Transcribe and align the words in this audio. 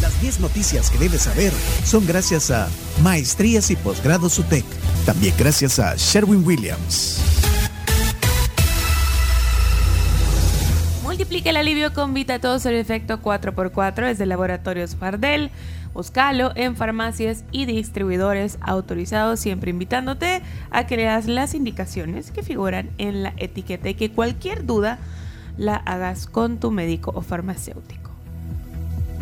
Las 0.00 0.20
10 0.20 0.38
noticias 0.38 0.88
que 0.88 0.96
debes 0.96 1.22
saber 1.22 1.52
son 1.84 2.06
gracias 2.06 2.52
a 2.52 2.68
Maestrías 3.02 3.68
y 3.72 3.76
Posgrados 3.76 4.38
UTEC. 4.38 4.64
También 5.04 5.34
gracias 5.36 5.80
a 5.80 5.96
Sherwin 5.96 6.46
Williams. 6.46 7.20
Multiplique 11.02 11.50
el 11.50 11.56
alivio 11.56 11.92
con 11.92 12.14
Vitatos 12.14 12.64
el 12.64 12.76
efecto 12.76 13.20
4x4 13.20 14.06
desde 14.06 14.24
Laboratorios 14.24 14.94
Fardel. 14.94 15.50
Búscalo 15.92 16.52
en 16.54 16.76
farmacias 16.76 17.42
y 17.50 17.64
distribuidores 17.64 18.56
autorizados, 18.60 19.40
siempre 19.40 19.70
invitándote 19.70 20.42
a 20.70 20.86
que 20.86 20.96
leas 20.96 21.26
las 21.26 21.54
indicaciones 21.54 22.30
que 22.30 22.44
figuran 22.44 22.90
en 22.98 23.24
la 23.24 23.34
etiqueta 23.36 23.88
y 23.88 23.94
que 23.94 24.12
cualquier 24.12 24.64
duda 24.64 25.00
la 25.56 25.74
hagas 25.74 26.28
con 26.28 26.60
tu 26.60 26.70
médico 26.70 27.10
o 27.16 27.20
farmacéutico. 27.20 28.01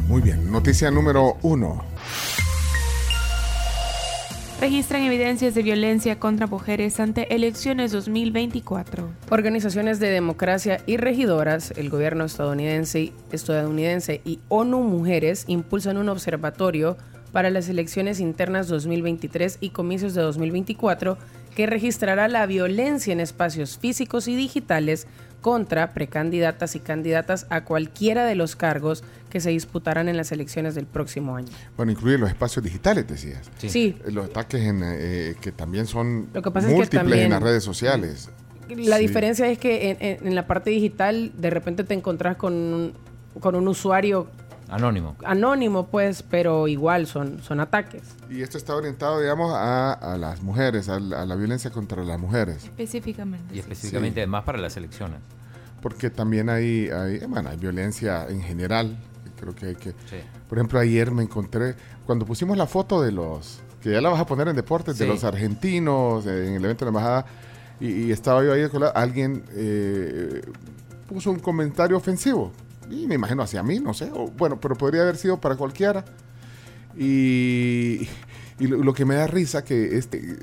Muy 0.08 0.22
bien, 0.22 0.50
noticia 0.50 0.90
número 0.90 1.36
uno. 1.42 1.84
Registran 4.60 5.02
evidencias 5.04 5.54
de 5.54 5.62
violencia 5.62 6.18
contra 6.18 6.46
mujeres 6.46 7.00
ante 7.00 7.34
elecciones 7.34 7.92
2024. 7.92 9.08
Organizaciones 9.30 10.00
de 10.00 10.10
democracia 10.10 10.82
y 10.86 10.98
regidoras, 10.98 11.72
el 11.78 11.88
gobierno 11.88 12.24
estadounidense, 12.24 13.14
estadounidense 13.32 14.20
y 14.22 14.40
ONU 14.48 14.82
Mujeres 14.82 15.44
impulsan 15.46 15.96
un 15.96 16.10
observatorio 16.10 16.98
para 17.32 17.48
las 17.48 17.70
elecciones 17.70 18.20
internas 18.20 18.68
2023 18.68 19.58
y 19.60 19.70
comicios 19.70 20.12
de 20.12 20.20
2024 20.20 21.16
que 21.54 21.66
registrará 21.66 22.28
la 22.28 22.44
violencia 22.44 23.12
en 23.12 23.20
espacios 23.20 23.78
físicos 23.78 24.28
y 24.28 24.36
digitales 24.36 25.06
contra 25.40 25.92
precandidatas 25.94 26.76
y 26.76 26.80
candidatas 26.80 27.46
a 27.50 27.64
cualquiera 27.64 28.26
de 28.26 28.34
los 28.34 28.56
cargos 28.56 29.02
que 29.30 29.40
se 29.40 29.50
disputarán 29.50 30.08
en 30.08 30.16
las 30.16 30.32
elecciones 30.32 30.74
del 30.74 30.86
próximo 30.86 31.36
año. 31.36 31.48
Bueno, 31.76 31.92
incluye 31.92 32.18
los 32.18 32.28
espacios 32.28 32.64
digitales, 32.64 33.06
decías. 33.08 33.50
Sí. 33.58 33.96
Los 34.10 34.26
ataques 34.26 34.60
en, 34.62 34.82
eh, 34.84 35.34
que 35.40 35.52
también 35.52 35.86
son 35.86 36.28
Lo 36.34 36.42
que 36.42 36.50
pasa 36.50 36.66
es 36.68 36.72
que 36.72 36.76
múltiples 36.78 37.20
en 37.20 37.30
las 37.30 37.42
redes 37.42 37.64
sociales. 37.64 38.28
La 38.68 38.96
Sí. 38.96 39.02
diferencia 39.02 39.48
es 39.48 39.58
que 39.58 39.90
en, 39.90 39.96
en- 40.00 40.26
en 40.28 40.34
la 40.34 40.46
parte 40.46 40.70
digital 40.70 41.32
de 41.36 41.50
repente 41.50 41.84
te 41.84 41.94
encontrás 41.94 42.36
con 42.36 42.52
un, 42.54 42.92
con 43.40 43.54
un 43.54 43.66
usuario 43.68 44.28
Anónimo. 44.70 45.16
anónimo, 45.24 45.86
pues, 45.88 46.22
pero 46.22 46.68
igual 46.68 47.06
son, 47.06 47.42
son 47.42 47.60
ataques. 47.60 48.02
Y 48.30 48.42
esto 48.42 48.56
está 48.56 48.74
orientado, 48.76 49.20
digamos, 49.20 49.52
a, 49.54 49.92
a 49.92 50.16
las 50.16 50.42
mujeres, 50.42 50.88
a 50.88 51.00
la, 51.00 51.22
a 51.22 51.26
la 51.26 51.34
violencia 51.34 51.70
contra 51.70 52.04
las 52.04 52.18
mujeres. 52.20 52.64
Específicamente. 52.64 53.46
Y 53.52 53.54
sí. 53.54 53.60
específicamente 53.60 54.20
además 54.20 54.44
para 54.44 54.58
las 54.58 54.76
elecciones. 54.76 55.18
Porque 55.82 56.10
también 56.10 56.48
hay, 56.50 56.88
hay, 56.90 57.18
bueno, 57.26 57.50
hay 57.50 57.56
violencia 57.56 58.26
en 58.28 58.42
general. 58.42 58.96
Creo 59.40 59.54
que 59.54 59.66
hay 59.66 59.74
que... 59.74 59.90
Sí. 59.90 60.16
Por 60.48 60.58
ejemplo, 60.58 60.78
ayer 60.78 61.10
me 61.10 61.22
encontré, 61.22 61.74
cuando 62.06 62.26
pusimos 62.26 62.56
la 62.56 62.66
foto 62.66 63.00
de 63.02 63.10
los, 63.12 63.60
que 63.80 63.90
ya 63.92 64.00
la 64.00 64.10
vas 64.10 64.20
a 64.20 64.26
poner 64.26 64.46
en 64.48 64.56
deportes, 64.56 64.98
de 64.98 65.06
Sí. 65.06 65.10
los 65.10 65.24
argentinos, 65.24 66.26
eh, 66.26 66.48
en 66.48 66.54
el 66.54 66.64
evento 66.64 66.84
de 66.84 66.92
la 66.92 66.98
embajada, 66.98 67.26
y, 67.80 67.88
y 68.06 68.12
estaba 68.12 68.44
yo 68.44 68.52
ahí, 68.52 68.68
alguien 68.94 69.42
eh, 69.52 70.42
puso 71.08 71.30
un 71.30 71.38
comentario 71.38 71.96
ofensivo. 71.96 72.52
Y 72.90 73.06
me 73.06 73.14
imagino 73.14 73.42
hacia 73.42 73.62
mí, 73.62 73.78
no 73.80 73.94
sé. 73.94 74.10
o- 74.12 74.30
bueno, 74.36 74.58
pero 74.60 74.74
podría 74.74 75.02
haber 75.02 75.16
sido 75.16 75.40
para 75.40 75.56
cualquiera. 75.56 76.04
Y, 76.98 78.08
y 78.58 78.66
lo, 78.66 78.78
lo 78.82 78.92
que 78.92 79.04
me 79.04 79.14
da 79.14 79.26
risa 79.26 79.64
que 79.64 79.96
este 79.96 80.36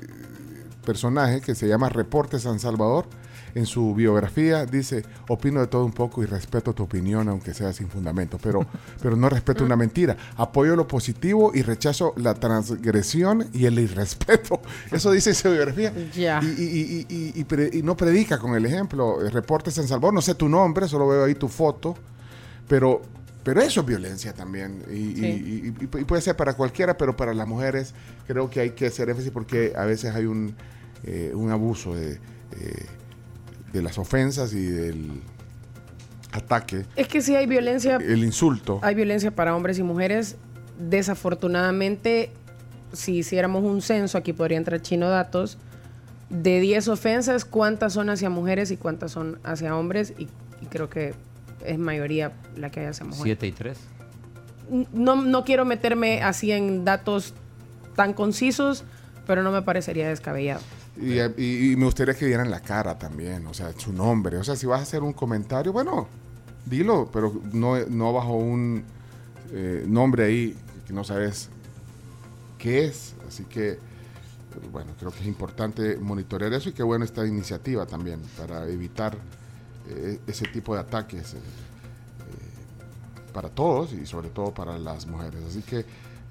personaje 0.84 1.40
que 1.40 1.54
se 1.54 1.68
llama 1.68 1.88
Reporte 1.88 2.38
San 2.38 2.58
Salvador, 2.58 3.06
en 3.54 3.64
su 3.66 3.94
biografía 3.94 4.66
dice, 4.66 5.04
opino 5.28 5.60
de 5.60 5.66
todo 5.66 5.84
un 5.84 5.92
poco 5.92 6.22
y 6.22 6.26
respeto 6.26 6.74
tu 6.74 6.82
opinión 6.84 7.28
aunque 7.28 7.54
sea 7.54 7.72
sin 7.72 7.88
fundamento, 7.88 8.38
pero, 8.42 8.64
pero 9.02 9.16
no 9.16 9.28
respeto 9.28 9.64
una 9.64 9.74
mentira. 9.76 10.16
Apoyo 10.36 10.76
lo 10.76 10.86
positivo 10.86 11.50
y 11.54 11.62
rechazo 11.62 12.12
la 12.16 12.34
transgresión 12.34 13.46
y 13.52 13.64
el 13.66 13.78
irrespeto. 13.78 14.60
Eso 14.92 15.10
dice 15.10 15.30
en 15.30 15.36
su 15.36 15.50
biografía. 15.50 15.92
Ya. 16.14 16.40
Y, 16.42 16.46
y- 16.46 17.06
y- 17.08 17.46
y- 17.78 17.82
no 17.82 17.96
predica 17.96 18.38
con 18.38 18.54
el 18.54 18.64
ejemplo. 18.66 19.24
Eh, 19.26 19.30
Reporte 19.30 19.70
San 19.70 19.88
Salvador, 19.88 20.14
no 20.14 20.22
sé 20.22 20.34
tu 20.34 20.48
nombre, 20.48 20.86
solo 20.88 21.08
veo 21.08 21.24
ahí 21.24 21.34
tu 21.34 21.48
foto, 21.48 21.96
pero, 22.68 23.02
pero 23.44 23.60
eso 23.60 23.80
es 23.80 23.86
violencia 23.86 24.32
también. 24.34 24.82
Y, 24.90 24.94
y- 24.94 25.26
y- 25.26 25.74
y- 25.80 26.00
y 26.00 26.04
puede 26.04 26.22
ser 26.22 26.36
para 26.36 26.54
cualquiera, 26.54 26.96
pero 26.96 27.16
para 27.16 27.34
las 27.34 27.46
mujeres 27.48 27.94
creo 28.26 28.48
que 28.50 28.60
hay 28.60 28.70
que 28.70 28.86
hacer 28.86 29.08
énfasis 29.08 29.30
porque 29.30 29.72
a 29.76 29.84
veces 29.84 30.14
hay 30.14 30.26
un, 30.26 30.54
eh, 31.04 31.32
un 31.34 31.50
abuso 31.50 31.94
de, 31.94 32.12
eh, 32.12 32.86
de 33.72 33.82
las 33.82 33.98
ofensas 33.98 34.52
y 34.52 34.64
del 34.66 35.20
ataque, 36.32 36.84
Es 36.94 37.08
que 37.08 37.22
sí 37.22 37.34
hay 37.36 37.46
violencia, 37.46 37.96
el 37.96 38.22
insulto. 38.22 38.80
hay 38.82 38.94
violencia 38.94 39.30
para 39.34 39.56
hombres 39.56 39.78
y 39.78 39.82
mujeres. 39.82 40.36
Desafortunadamente, 40.78 42.30
si 42.92 43.16
hiciéramos 43.18 43.64
un 43.64 43.80
censo, 43.82 44.18
aquí 44.18 44.32
podría 44.32 44.58
entrar 44.58 44.80
Chino 44.82 45.08
Datos, 45.08 45.58
de 46.30 46.60
10 46.60 46.88
ofensas, 46.88 47.44
¿cuántas 47.44 47.94
son 47.94 48.10
hacia 48.10 48.28
mujeres 48.30 48.70
y 48.70 48.76
cuántas 48.76 49.12
son 49.12 49.38
hacia 49.42 49.74
hombres? 49.76 50.12
Y, 50.18 50.24
y 50.62 50.66
creo 50.68 50.90
que 50.90 51.14
es 51.64 51.78
mayoría 51.78 52.32
la 52.56 52.70
que 52.70 52.80
mujeres. 52.80 53.16
7 53.22 53.46
y 53.46 53.52
3. 53.52 53.78
No, 54.92 55.16
no 55.16 55.44
quiero 55.44 55.64
meterme 55.64 56.22
así 56.22 56.52
en 56.52 56.84
datos 56.84 57.34
tan 57.96 58.12
concisos, 58.12 58.84
pero 59.26 59.42
no 59.42 59.50
me 59.50 59.62
parecería 59.62 60.08
descabellado. 60.08 60.60
Y, 61.00 61.18
y- 61.40 61.72
y 61.72 61.76
me 61.76 61.84
gustaría 61.84 62.14
que 62.14 62.26
dieran 62.26 62.50
la 62.50 62.60
cara 62.60 62.98
también, 62.98 63.46
o 63.46 63.54
sea, 63.54 63.72
su 63.76 63.92
nombre. 63.92 64.36
O 64.36 64.44
sea, 64.44 64.56
si 64.56 64.66
vas 64.66 64.80
a 64.80 64.82
hacer 64.82 65.02
un 65.02 65.12
comentario, 65.12 65.72
bueno, 65.72 66.08
dilo, 66.66 67.08
pero 67.12 67.40
no, 67.52 67.76
no 67.86 68.12
bajo 68.12 68.34
un 68.36 68.84
eh, 69.52 69.84
nombre 69.86 70.24
ahí 70.24 70.56
que 70.86 70.92
no 70.92 71.04
sabes 71.04 71.48
qué 72.58 72.84
es. 72.86 73.14
Así 73.26 73.44
que, 73.44 73.78
bueno, 74.72 74.92
creo 74.98 75.12
que 75.12 75.20
es 75.20 75.26
importante 75.26 75.96
monitorear 75.96 76.52
eso 76.52 76.68
y 76.68 76.72
qué 76.72 76.82
bueno 76.82 77.04
esta 77.04 77.24
iniciativa 77.26 77.86
también 77.86 78.20
para 78.36 78.66
evitar 78.68 79.16
eh, 79.88 80.20
ese 80.26 80.46
tipo 80.48 80.74
de 80.74 80.80
ataques 80.80 81.34
eh, 81.34 81.36
eh, 81.38 83.32
para 83.32 83.48
todos 83.48 83.92
y 83.92 84.06
sobre 84.06 84.28
todo 84.28 84.52
para 84.52 84.78
las 84.78 85.06
mujeres. 85.06 85.40
Así 85.48 85.62
que 85.62 85.84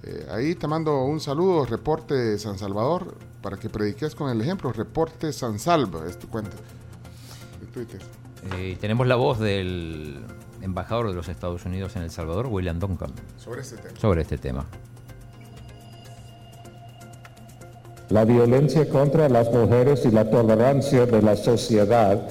eh, 0.04 0.28
ahí 0.32 0.56
te 0.56 0.68
mando 0.68 1.04
un 1.04 1.20
saludo, 1.20 1.66
reporte 1.66 2.14
de 2.14 2.38
San 2.38 2.58
Salvador, 2.58 3.16
para 3.42 3.58
que 3.58 3.70
prediques 3.70 4.14
con 4.16 4.30
el 4.30 4.40
ejemplo. 4.42 4.72
Reporte 4.72 5.34
San 5.34 5.58
Salva, 5.60 6.06
es 6.08 6.18
tu 6.20 6.28
cuenta 6.28 6.52
de 7.60 7.66
Twitter. 7.68 8.02
Eh, 8.56 8.78
tenemos 8.80 9.08
la 9.08 9.16
voz 9.16 9.40
del 9.40 10.24
embajador 10.62 11.08
de 11.10 11.14
los 11.16 11.28
Estados 11.28 11.66
Unidos 11.66 11.96
en 11.96 12.04
El 12.04 12.12
Salvador, 12.12 12.48
William 12.48 12.80
Duncan, 12.80 13.12
Sobre 13.38 13.62
este 13.62 13.78
tema. 13.78 14.00
sobre 14.00 14.22
este 14.22 14.38
tema. 14.38 14.66
La 18.10 18.24
violencia 18.24 18.88
contra 18.90 19.28
las 19.28 19.52
mujeres 19.52 20.06
y 20.06 20.12
la 20.12 20.30
tolerancia 20.30 21.06
de 21.06 21.22
la 21.22 21.36
sociedad 21.36 22.22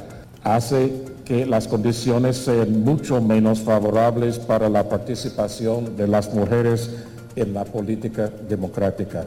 hace 0.42 1.04
que 1.26 1.44
las 1.44 1.66
condiciones 1.66 2.36
sean 2.36 2.84
mucho 2.84 3.20
menos 3.20 3.60
favorables 3.60 4.38
para 4.38 4.68
la 4.68 4.88
participación 4.88 5.96
de 5.96 6.06
las 6.06 6.32
mujeres 6.32 6.90
en 7.34 7.52
la 7.52 7.64
política 7.64 8.30
democrática. 8.48 9.26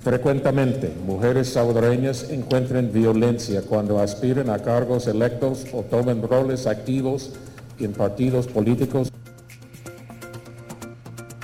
Frecuentemente, 0.00 0.94
mujeres 1.04 1.52
salvadoreñas 1.52 2.30
encuentran 2.30 2.92
violencia 2.92 3.62
cuando 3.62 3.98
aspiran 3.98 4.48
a 4.48 4.60
cargos 4.60 5.08
electos 5.08 5.66
o 5.72 5.82
toman 5.82 6.22
roles 6.22 6.68
activos 6.68 7.32
en 7.80 7.92
partidos 7.92 8.46
políticos 8.46 9.10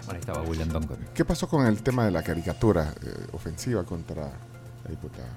Bueno, 0.07 0.13
ahí 0.13 0.21
estaba 0.21 0.43
William 0.43 0.69
Duncan. 0.69 0.99
¿Qué 1.13 1.25
pasó 1.25 1.49
con 1.49 1.67
el 1.67 1.83
tema 1.83 2.05
de 2.05 2.13
la 2.13 2.23
caricatura 2.23 2.95
eh, 3.03 3.27
ofensiva 3.33 3.83
contra 3.83 4.23
la 4.23 4.91
diputada? 4.91 5.31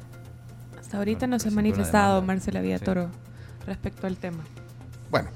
Hasta 0.79 0.99
ahorita 0.99 1.25
no 1.25 1.39
se 1.39 1.47
ha 1.47 1.51
manifestado. 1.51 2.22
Marcela 2.22 2.61
Villatoro 2.61 3.09
respecto 3.66 4.08
al 4.08 4.18
tema. 4.18 4.44
Bueno, 5.09 5.30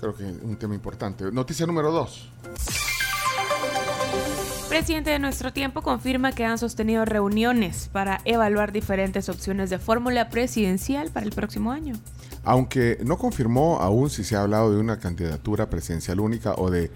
creo 0.00 0.14
que 0.14 0.28
es 0.28 0.36
un 0.42 0.56
tema 0.56 0.74
importante. 0.74 1.30
Noticia 1.32 1.66
número 1.66 1.90
dos. 1.90 2.28
Presidente 4.68 5.10
de 5.10 5.18
nuestro 5.18 5.52
tiempo 5.52 5.80
confirma 5.80 6.32
que 6.32 6.44
han 6.44 6.58
sostenido 6.58 7.06
reuniones 7.06 7.88
para 7.90 8.20
evaluar 8.26 8.70
diferentes 8.70 9.30
opciones 9.30 9.70
de 9.70 9.78
fórmula 9.78 10.28
presidencial 10.28 11.10
para 11.10 11.24
el 11.24 11.32
próximo 11.32 11.72
año. 11.72 11.94
Aunque 12.44 12.98
no 13.02 13.16
confirmó 13.16 13.80
aún 13.80 14.10
si 14.10 14.24
se 14.24 14.36
ha 14.36 14.42
hablado 14.42 14.70
de 14.70 14.78
una 14.78 14.98
candidatura 14.98 15.70
presidencial 15.70 16.20
única 16.20 16.52
o 16.54 16.70
de 16.70 16.90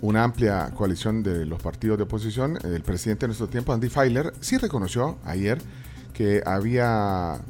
una 0.00 0.24
amplia 0.24 0.70
coalición 0.74 1.22
de 1.22 1.44
los 1.44 1.62
partidos 1.62 1.98
de 1.98 2.04
oposición, 2.04 2.58
el 2.64 2.82
presidente 2.82 3.22
de 3.22 3.28
nuestro 3.28 3.48
tiempo, 3.48 3.72
Andy 3.72 3.88
Feiler, 3.88 4.32
sí 4.40 4.56
reconoció 4.56 5.18
ayer 5.24 5.58
que 6.12 6.42
había 6.46 7.40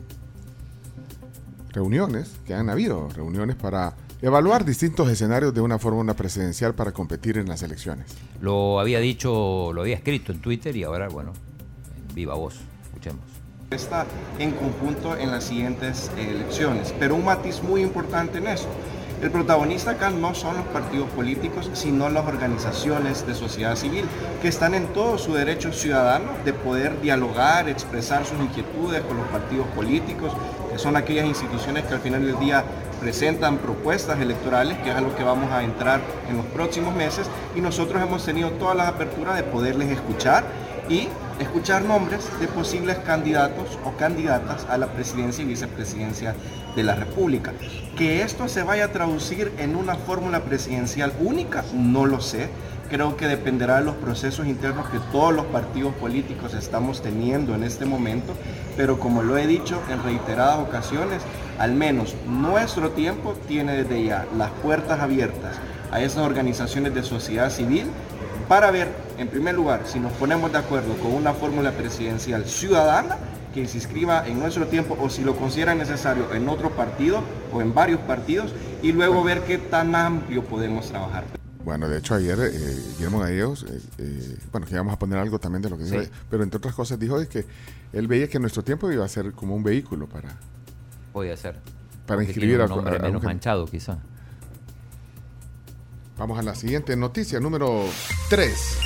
reuniones, 1.77 2.33
que 2.47 2.55
han 2.55 2.71
habido 2.71 3.09
reuniones 3.11 3.55
para 3.55 3.95
evaluar 4.23 4.65
distintos 4.65 5.09
escenarios 5.11 5.53
de 5.53 5.61
una 5.61 5.79
fórmula 5.79 6.15
presidencial 6.15 6.75
para 6.75 6.93
competir 6.93 7.37
en 7.37 7.49
las 7.49 7.63
elecciones. 7.63 8.07
Lo 8.41 8.81
había 8.81 8.99
dicho, 8.99 9.73
lo 9.75 9.83
había 9.83 9.97
escrito 9.97 10.33
en 10.33 10.41
Twitter 10.41 10.75
y 10.75 10.85
ahora, 10.85 11.09
bueno, 11.09 11.33
en 12.09 12.15
viva 12.15 12.35
voz. 12.35 12.57
Escuchemos. 12.87 13.21
está 13.71 14.07
en 14.39 14.53
conjunto 14.53 15.17
en 15.19 15.31
las 15.31 15.45
siguientes 15.45 16.11
elecciones. 16.17 16.95
Pero 16.99 17.15
un 17.15 17.25
matiz 17.27 17.63
muy 17.63 17.83
importante 17.83 18.39
en 18.39 18.47
eso 18.47 18.69
El 19.23 19.31
protagonista 19.31 19.93
acá 19.93 20.11
no 20.11 20.35
son 20.35 20.59
los 20.59 20.67
partidos 20.67 21.09
políticos, 21.09 21.71
sino 21.73 22.11
las 22.11 22.27
organizaciones 22.27 23.27
de 23.27 23.35
sociedad 23.35 23.75
civil, 23.75 24.05
que 24.43 24.49
están 24.49 24.75
en 24.75 24.89
todo 24.89 25.17
su 25.17 25.33
derecho 25.33 25.73
ciudadano 25.73 26.33
de 26.45 26.53
poder 26.53 27.01
dialogar, 27.01 27.67
expresar 27.69 28.27
sus 28.27 28.39
inquietudes 28.39 29.01
con 29.03 29.17
los 29.17 29.27
partidos 29.29 29.67
políticos, 29.69 30.33
que 30.71 30.79
son 30.79 30.97
aquellas 30.97 31.25
instituciones 31.25 31.85
que 31.85 31.95
al 31.95 32.01
final 32.01 32.27
del 32.27 32.39
día 32.39 32.63
presentan 33.01 33.57
propuestas 33.57 34.21
electorales, 34.21 34.77
que 34.79 34.91
es 34.91 34.97
a 34.97 35.01
lo 35.01 35.17
que 35.17 35.25
vamos 35.25 35.51
a 35.51 35.65
entrar 35.65 36.01
en 36.29 36.37
los 36.37 36.47
próximos 36.47 36.95
meses, 36.95 37.27
y 37.55 37.63
nosotros 37.63 38.03
hemos 38.03 38.23
tenido 38.23 38.51
todas 38.53 38.77
las 38.77 38.89
aperturas 38.89 39.35
de 39.37 39.45
poderles 39.45 39.91
escuchar 39.91 40.45
y 40.91 41.09
escuchar 41.41 41.85
nombres 41.85 42.29
de 42.41 42.49
posibles 42.49 42.99
candidatos 42.99 43.79
o 43.85 43.93
candidatas 43.97 44.67
a 44.69 44.79
la 44.79 44.87
presidencia 44.89 45.43
y 45.43 45.49
vicepresidencia 45.49 46.35
de 46.75 46.83
la 46.83 46.95
República. 46.95 47.53
Que 47.97 48.23
esto 48.23 48.49
se 48.49 48.63
vaya 48.63 48.87
a 48.87 48.93
traducir 48.93 49.53
en 49.59 49.77
una 49.77 49.95
fórmula 49.97 50.41
presidencial 50.45 51.13
única, 51.21 51.65
no 51.75 52.07
lo 52.07 52.21
sé. 52.21 52.49
Creo 52.89 53.17
que 53.17 53.27
dependerá 53.27 53.81
de 53.81 53.85
los 53.85 53.97
procesos 53.97 54.47
internos 54.47 54.89
que 54.91 55.01
todos 55.11 55.35
los 55.35 55.47
partidos 55.47 55.93
políticos 55.95 56.55
estamos 56.55 57.03
teniendo 57.03 57.55
en 57.55 57.65
este 57.65 57.85
momento, 57.85 58.33
pero 58.77 59.01
como 59.01 59.23
lo 59.23 59.37
he 59.37 59.47
dicho 59.47 59.81
en 59.91 60.03
reiteradas 60.05 60.61
ocasiones, 60.61 61.23
al 61.59 61.73
menos 61.73 62.15
nuestro 62.29 62.91
tiempo 62.91 63.35
tiene 63.49 63.83
desde 63.83 64.05
ya 64.05 64.27
las 64.37 64.51
puertas 64.63 65.01
abiertas 65.01 65.57
a 65.91 66.01
esas 66.01 66.19
organizaciones 66.19 66.95
de 66.95 67.03
sociedad 67.03 67.51
civil 67.51 67.87
para 68.49 68.71
ver, 68.71 69.06
en 69.19 69.29
primer 69.29 69.55
lugar, 69.55 69.83
si 69.87 69.99
nos 69.99 70.13
ponemos 70.13 70.53
de 70.53 70.59
acuerdo 70.59 70.95
con 70.99 71.13
una 71.13 71.33
fórmula 71.33 71.73
presidencial 71.73 72.45
ciudadana 72.45 73.17
que 73.55 73.67
se 73.67 73.79
inscriba 73.79 74.27
en 74.27 74.39
nuestro 74.39 74.67
tiempo 74.67 74.99
o 75.01 75.09
si 75.09 75.25
lo 75.25 75.35
consideran 75.37 75.79
necesario 75.79 76.33
en 76.35 76.49
otro 76.49 76.71
partido 76.71 77.23
o 77.53 77.63
en 77.63 77.73
varios 77.73 78.01
partidos 78.01 78.53
y 78.83 78.93
luego 78.93 79.25
ver 79.25 79.43
qué 79.45 79.57
tan 79.59 79.95
amplio 79.95 80.45
podemos 80.45 80.89
trabajar. 80.89 81.25
Bueno, 81.65 81.89
de 81.89 81.99
hecho 81.99 82.15
ayer 82.15 82.39
eh, 82.39 82.83
Guillermo 82.97 83.19
Gallegos, 83.19 83.65
eh, 83.69 83.81
eh, 83.99 84.37
bueno, 84.53 84.67
que 84.67 84.75
íbamos 84.75 84.93
a 84.93 84.99
poner 84.99 85.19
algo 85.19 85.39
también 85.39 85.63
de 85.63 85.71
lo 85.71 85.79
que 85.79 85.85
dijo, 85.85 86.03
pero 86.31 86.43
entre 86.43 86.59
otras 86.59 86.75
cosas 86.75 86.99
dijo 86.99 87.19
que 87.29 87.45
él 87.93 88.07
veía 88.07 88.29
que 88.29 88.39
nuestro 88.39 88.63
tiempo 88.63 88.93
iba 88.93 89.05
a 89.05 89.09
ser 89.09 89.33
como 89.33 89.57
un 89.57 89.63
vehículo 89.63 90.07
para... 90.07 90.37
Podía 91.13 91.37
ser. 91.37 91.57
Para 92.07 92.23
inscribir 92.23 92.61
a, 92.61 92.67
un 92.67 92.73
hombre 92.73 92.99
menos 92.99 93.23
manchado 93.23 93.67
quizá. 93.67 93.99
Vamos 96.19 96.39
a 96.39 96.43
la 96.43 96.55
siguiente 96.55 96.95
noticia, 96.95 97.41
número 97.41 97.85
3. 98.31 98.86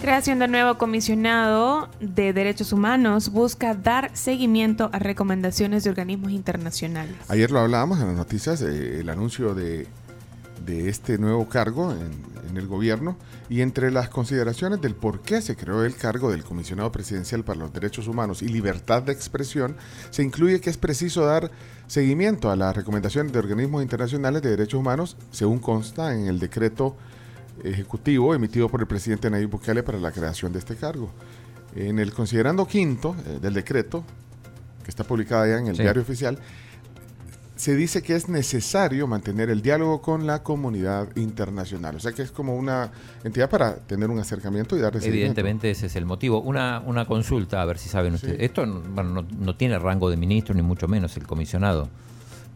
Creación 0.00 0.38
de 0.38 0.48
nuevo 0.48 0.78
comisionado 0.78 1.90
de 2.00 2.32
derechos 2.32 2.72
humanos 2.72 3.28
busca 3.28 3.74
dar 3.74 4.10
seguimiento 4.16 4.88
a 4.94 4.98
recomendaciones 4.98 5.84
de 5.84 5.90
organismos 5.90 6.32
internacionales. 6.32 7.14
Ayer 7.28 7.50
lo 7.50 7.58
hablábamos 7.58 8.00
en 8.00 8.06
las 8.06 8.16
noticias, 8.16 8.62
eh, 8.62 9.00
el 9.00 9.10
anuncio 9.10 9.54
de, 9.54 9.86
de, 10.64 10.88
este 10.88 11.18
nuevo 11.18 11.50
cargo 11.50 11.92
en, 11.92 12.12
en, 12.48 12.56
el 12.56 12.66
gobierno 12.66 13.18
y 13.50 13.60
entre 13.60 13.90
las 13.90 14.08
consideraciones 14.08 14.80
del 14.80 14.94
por 14.94 15.20
qué 15.20 15.42
se 15.42 15.54
creó 15.54 15.84
el 15.84 15.94
cargo 15.94 16.30
del 16.30 16.44
comisionado 16.44 16.90
presidencial 16.90 17.44
para 17.44 17.58
los 17.58 17.70
derechos 17.70 18.08
humanos 18.08 18.40
y 18.40 18.48
libertad 18.48 19.02
de 19.02 19.12
expresión, 19.12 19.76
se 20.08 20.22
incluye 20.22 20.62
que 20.62 20.70
es 20.70 20.78
preciso 20.78 21.26
dar 21.26 21.50
seguimiento 21.88 22.50
a 22.50 22.56
las 22.56 22.74
recomendaciones 22.74 23.34
de 23.34 23.38
organismos 23.38 23.82
internacionales 23.82 24.40
de 24.40 24.48
derechos 24.48 24.80
humanos, 24.80 25.18
según 25.30 25.58
consta 25.58 26.14
en 26.14 26.26
el 26.26 26.38
decreto 26.38 26.96
ejecutivo 27.64 28.34
emitido 28.34 28.68
por 28.68 28.80
el 28.80 28.86
presidente 28.86 29.30
Nayib 29.30 29.50
Bukele 29.50 29.82
para 29.82 29.98
la 29.98 30.12
creación 30.12 30.52
de 30.52 30.58
este 30.58 30.76
cargo. 30.76 31.10
En 31.74 31.98
el 31.98 32.12
considerando 32.12 32.66
quinto 32.66 33.14
eh, 33.26 33.38
del 33.40 33.54
decreto, 33.54 34.04
que 34.82 34.90
está 34.90 35.04
publicado 35.04 35.46
ya 35.46 35.58
en 35.58 35.68
el 35.68 35.76
diario 35.76 36.02
oficial, 36.02 36.38
se 37.60 37.76
dice 37.76 38.02
que 38.02 38.16
es 38.16 38.26
necesario 38.30 39.06
mantener 39.06 39.50
el 39.50 39.60
diálogo 39.60 40.00
con 40.00 40.26
la 40.26 40.42
comunidad 40.42 41.14
internacional. 41.14 41.94
O 41.94 42.00
sea 42.00 42.12
que 42.12 42.22
es 42.22 42.30
como 42.30 42.56
una 42.56 42.90
entidad 43.22 43.50
para 43.50 43.76
tener 43.76 44.08
un 44.08 44.18
acercamiento 44.18 44.78
y 44.78 44.80
dar 44.80 44.96
Evidentemente 44.96 45.70
ese 45.70 45.86
es 45.86 45.96
el 45.96 46.06
motivo. 46.06 46.40
Una, 46.40 46.82
una 46.86 47.04
consulta, 47.04 47.60
a 47.60 47.66
ver 47.66 47.76
si 47.76 47.90
saben 47.90 48.14
ustedes. 48.14 48.38
Esto 48.40 48.64
bueno, 48.66 49.26
no, 49.38 49.56
tiene 49.56 49.78
rango 49.78 50.08
de 50.08 50.16
ministro, 50.16 50.54
ni 50.54 50.62
mucho 50.62 50.88
menos 50.88 51.14
el 51.18 51.26
comisionado. 51.26 51.90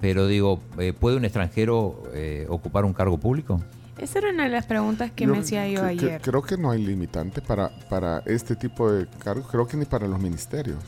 Pero 0.01 0.27
digo, 0.27 0.63
eh, 0.79 0.95
¿puede 0.99 1.19
un 1.19 1.27
extranjero 1.27 2.03
eh, 2.15 2.47
ocupar 2.49 2.87
un 2.87 2.95
cargo 2.95 3.19
público? 3.19 3.61
Esa 3.99 4.19
era 4.19 4.31
una 4.31 4.45
de 4.45 4.51
las 4.51 4.67
preguntas 4.67 5.11
que 5.13 5.27
me 5.27 5.39
hacía 5.39 5.69
yo 5.69 5.85
ayer. 5.85 6.21
creo 6.21 6.43
que 6.43 6.57
no 6.57 6.71
hay 6.71 6.85
limitante 6.85 7.41
para, 7.41 7.71
para 7.89 8.19
este 8.27 8.57
tipo 8.57 8.91
de 8.91 9.07
cargos, 9.23 9.47
creo 9.51 9.67
que 9.67 9.77
ni 9.77 9.85
para 9.85 10.09
los 10.09 10.21
ministerios. 10.21 10.83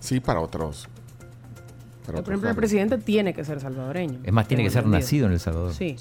Sí, 0.00 0.20
para 0.20 0.40
otros 0.40 0.88
por 2.04 2.20
ejemplo, 2.28 2.50
el 2.50 2.56
presidente 2.56 2.98
tiene 2.98 3.32
que 3.32 3.44
ser 3.44 3.60
salvadoreño. 3.60 4.20
Es 4.24 4.32
más, 4.32 4.46
tiene 4.46 4.62
que 4.62 4.70
ser 4.70 4.86
nacido 4.86 5.26
en 5.26 5.32
El 5.32 5.40
Salvador. 5.40 5.72
Sí. 5.72 5.96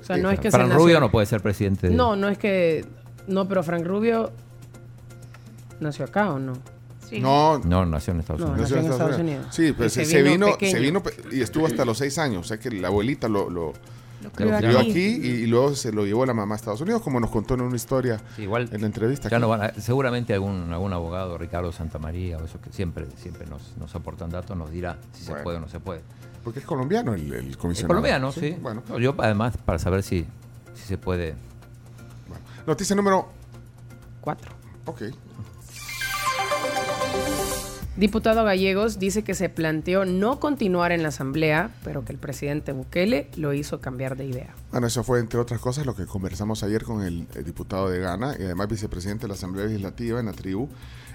O 0.00 0.04
sea, 0.04 0.16
no 0.16 0.30
es 0.30 0.38
que 0.38 0.50
Frank 0.50 0.72
Rubio 0.72 1.00
no 1.00 1.10
puede 1.10 1.26
ser 1.26 1.40
presidente. 1.40 1.90
No, 1.90 2.14
no 2.16 2.28
es 2.28 2.38
que. 2.38 2.84
No, 3.26 3.48
pero 3.48 3.62
Frank 3.62 3.84
Rubio 3.84 4.32
nació 5.80 6.04
acá 6.04 6.32
o 6.32 6.38
no. 6.38 6.54
Sí. 7.08 7.20
No, 7.20 7.58
no, 7.58 7.84
nació 7.84 8.14
en 8.14 8.20
Estados 8.20 8.42
Unidos. 8.42 8.60
nació 8.60 8.76
en 8.78 8.92
Estados 8.92 9.18
Unidos. 9.18 9.46
Sí, 9.50 9.72
pues 9.72 9.92
se, 9.92 10.22
vino, 10.22 10.46
se 10.58 10.80
vino 10.80 11.02
y 11.30 11.40
estuvo 11.40 11.66
hasta 11.66 11.84
los 11.84 11.98
seis 11.98 12.18
años. 12.18 12.46
O 12.46 12.48
sea 12.48 12.58
que 12.58 12.70
la 12.70 12.88
abuelita 12.88 13.28
lo, 13.28 13.50
lo 13.50 13.72
lo 14.22 14.78
aquí, 14.78 14.98
y, 15.00 15.46
luego 15.46 15.74
se 15.74 15.92
lo 15.92 16.04
llevó 16.04 16.24
la 16.26 16.34
mamá 16.34 16.54
a 16.54 16.56
Estados 16.56 16.80
Unidos, 16.80 17.02
como 17.02 17.20
nos 17.20 17.30
contó 17.30 17.54
en 17.54 17.62
una 17.62 17.76
historia 17.76 18.20
igual, 18.38 18.68
en 18.72 18.80
la 18.80 18.86
entrevista. 18.86 19.28
Ya 19.28 19.38
no 19.38 19.48
van 19.48 19.80
seguramente 19.80 20.34
algún, 20.34 20.72
algún 20.72 20.92
abogado, 20.92 21.36
Ricardo 21.38 21.72
Santamaría, 21.72 22.38
o 22.38 22.44
eso 22.44 22.60
que 22.60 22.72
siempre, 22.72 23.06
siempre 23.16 23.46
nos, 23.46 23.76
nos 23.78 23.94
aportan 23.94 24.30
datos, 24.30 24.56
nos 24.56 24.70
dirá 24.70 24.98
si 25.12 25.24
se 25.24 25.34
puede 25.34 25.58
o 25.58 25.60
no 25.60 25.68
se 25.68 25.80
puede. 25.80 26.00
Porque 26.44 26.58
es 26.58 26.66
colombiano 26.66 27.14
el, 27.14 27.32
el 27.32 27.56
comisionado. 27.56 27.72
Es 27.72 27.84
colombiano, 27.84 28.32
sí. 28.32 28.56
Bueno. 28.60 28.82
Yo 28.98 29.14
además 29.18 29.56
para 29.56 29.78
saber 29.78 30.02
si, 30.02 30.26
si 30.74 30.86
se 30.86 30.98
puede. 30.98 31.34
Noticia 32.66 32.96
número 32.96 33.28
4. 34.20 34.52
Ok. 34.86 35.02
Diputado 37.96 38.42
Gallegos 38.42 38.98
dice 38.98 39.22
que 39.22 39.34
se 39.34 39.50
planteó 39.50 40.06
no 40.06 40.40
continuar 40.40 40.92
en 40.92 41.02
la 41.02 41.10
Asamblea, 41.10 41.70
pero 41.84 42.06
que 42.06 42.12
el 42.12 42.18
presidente 42.18 42.72
Bukele 42.72 43.28
lo 43.36 43.52
hizo 43.52 43.82
cambiar 43.82 44.16
de 44.16 44.24
idea. 44.24 44.54
Bueno, 44.70 44.86
eso 44.86 45.04
fue, 45.04 45.20
entre 45.20 45.38
otras 45.38 45.60
cosas, 45.60 45.84
lo 45.84 45.94
que 45.94 46.06
conversamos 46.06 46.62
ayer 46.62 46.84
con 46.84 47.02
el, 47.02 47.26
diputado 47.44 47.90
de 47.90 47.98
Ghana 48.00 48.34
y 48.38 48.44
además 48.44 48.68
vicepresidente 48.68 49.22
de 49.22 49.28
la 49.28 49.34
Asamblea 49.34 49.66
Legislativa 49.66 50.20
en 50.20 50.26
la 50.26 50.32
tribu. 50.32 50.70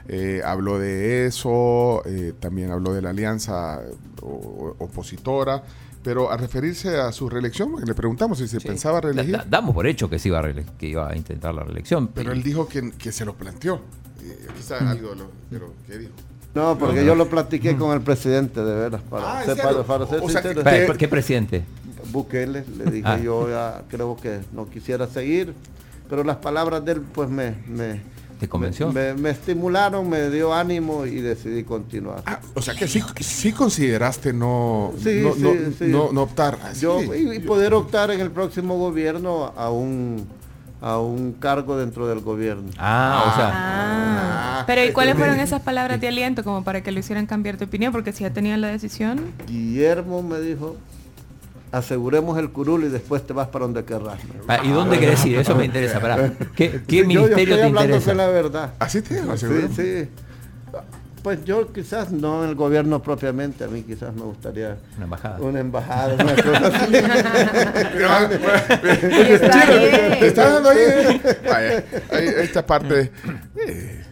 Eh, 0.07 0.41
habló 0.45 0.77
de 0.77 1.25
eso, 1.25 2.03
eh, 2.05 2.33
también 2.39 2.69
habló 2.69 2.93
de 2.93 3.01
la 3.01 3.09
alianza 3.09 3.81
opositora, 4.21 5.63
pero 6.03 6.31
a 6.31 6.37
referirse 6.37 6.97
a 6.97 7.11
su 7.11 7.27
reelección, 7.27 7.73
le 7.83 7.95
preguntamos 7.95 8.37
si 8.37 8.47
se 8.47 8.61
pensaba 8.61 9.01
reelegir. 9.01 9.41
damos 9.49 9.73
por 9.73 9.87
hecho 9.87 10.11
que, 10.11 10.19
se 10.19 10.27
iba 10.27 10.39
a 10.39 10.53
que 10.53 10.87
iba 10.87 11.09
a 11.09 11.17
intentar 11.17 11.55
la 11.55 11.63
reelección. 11.63 12.09
Pero 12.09 12.31
él 12.31 12.43
dijo 12.43 12.67
que, 12.67 13.11
se 13.11 13.25
lo 13.25 13.33
planteó. 13.33 13.81
Eh, 14.21 14.47
quizá 14.55 14.89
algo 14.89 15.15
de 15.49 15.59
lo 15.59 15.73
que 15.87 15.97
dijo. 15.97 16.13
No, 16.57 16.75
porque 16.75 17.05
yo 17.05 17.13
lo 17.13 17.29
platiqué 17.29 17.75
con 17.75 17.93
el 17.93 18.01
presidente, 18.01 18.63
de 18.63 18.75
veras, 18.75 19.01
para, 19.07 19.41
ah, 19.41 20.95
¿Qué 20.97 21.07
presidente? 21.07 21.63
Bukele, 22.11 22.65
le 22.77 22.91
dije 22.91 23.07
ah. 23.07 23.19
yo 23.19 23.47
ya 23.47 23.83
creo 23.87 24.17
que 24.17 24.39
no 24.53 24.67
quisiera 24.67 25.05
seguir, 25.05 25.53
pero 26.09 26.23
las 26.23 26.37
palabras 26.37 26.83
de 26.83 26.93
él 26.93 27.01
pues 27.01 27.29
me... 27.29 27.55
me 27.67 28.01
¿Te 28.39 28.47
convenció? 28.47 28.91
Me, 28.91 29.29
estimularon, 29.29 30.09
me 30.09 30.29
dio 30.29 30.53
ánimo 30.53 31.05
y 31.05 31.21
decidí 31.21 31.63
continuar. 31.63 32.21
Ah, 32.25 32.39
o 32.53 32.61
sea 32.61 32.75
que 32.75 32.87
sí, 32.87 33.03
sí 33.19 33.51
consideraste 33.51 34.31
no, 34.31 34.93
no, 36.11 36.21
optar. 36.21 36.57
Yo, 36.79 37.01
y, 37.13 37.39
poder 37.39 37.73
optar 37.73 38.11
en 38.11 38.19
el 38.19 38.29
próximo 38.31 38.77
gobierno 38.77 39.53
a 39.55 39.71
un 39.71 40.27
a 40.81 40.99
un 40.99 41.33
cargo 41.33 41.77
dentro 41.77 42.07
del 42.07 42.19
gobierno. 42.19 42.69
Ah, 42.77 43.23
o 43.31 43.35
sea. 43.35 43.51
Ah. 43.53 44.63
pero 44.67 44.85
¿y 44.85 44.91
cuáles 44.91 45.15
fueron 45.15 45.39
esas 45.39 45.61
palabras 45.61 45.99
de 45.99 46.07
aliento 46.07 46.43
como 46.43 46.63
para 46.63 46.81
que 46.81 46.91
lo 46.91 46.99
hicieran 46.99 47.25
cambiar 47.25 47.57
de 47.57 47.65
opinión? 47.65 47.91
Porque 47.91 48.11
si 48.13 48.23
ya 48.23 48.31
tenían 48.31 48.61
la 48.61 48.67
decisión. 48.67 49.33
Guillermo 49.47 50.21
me 50.21 50.39
dijo, 50.39 50.77
aseguremos 51.71 52.37
el 52.37 52.49
curul 52.51 52.83
y 52.83 52.89
después 52.89 53.25
te 53.25 53.33
vas 53.33 53.47
para 53.47 53.65
donde 53.65 53.83
querrás. 53.85 54.19
Ah, 54.47 54.59
¿Y 54.63 54.69
dónde 54.69 54.99
querés 54.99 55.25
ir? 55.25 55.39
Eso 55.39 55.55
me 55.55 55.65
interesa. 55.65 55.99
¿Qué, 56.55 56.81
qué 56.87 57.03
ministerio 57.03 57.55
yo, 57.55 57.61
te 57.61 57.67
interesa? 57.69 58.13
la 58.13 58.27
verdad. 58.27 58.73
¿Así 58.79 59.01
te 59.01 59.21
Sí, 59.37 59.47
sí. 59.75 60.09
Pues 61.27 61.43
yo 61.43 61.67
quizás 61.73 62.09
no 62.09 62.45
en 62.45 62.51
el 62.51 62.55
gobierno 62.55 63.03
propiamente, 63.03 63.65
a 63.65 63.67
mí 63.67 63.83
quizás 63.83 64.15
me 64.15 64.21
gustaría 64.21 64.77
una 64.95 65.03
embajada. 65.03 65.39
Una 65.41 65.59
embajada, 65.59 66.13
una 66.13 66.35
Te 70.19 70.27
está 70.27 70.53
dando 70.53 70.69
ahí, 70.69 70.79
ahí 72.11 72.27
esta 72.37 72.65
parte 72.65 73.11
eh, 73.57 74.05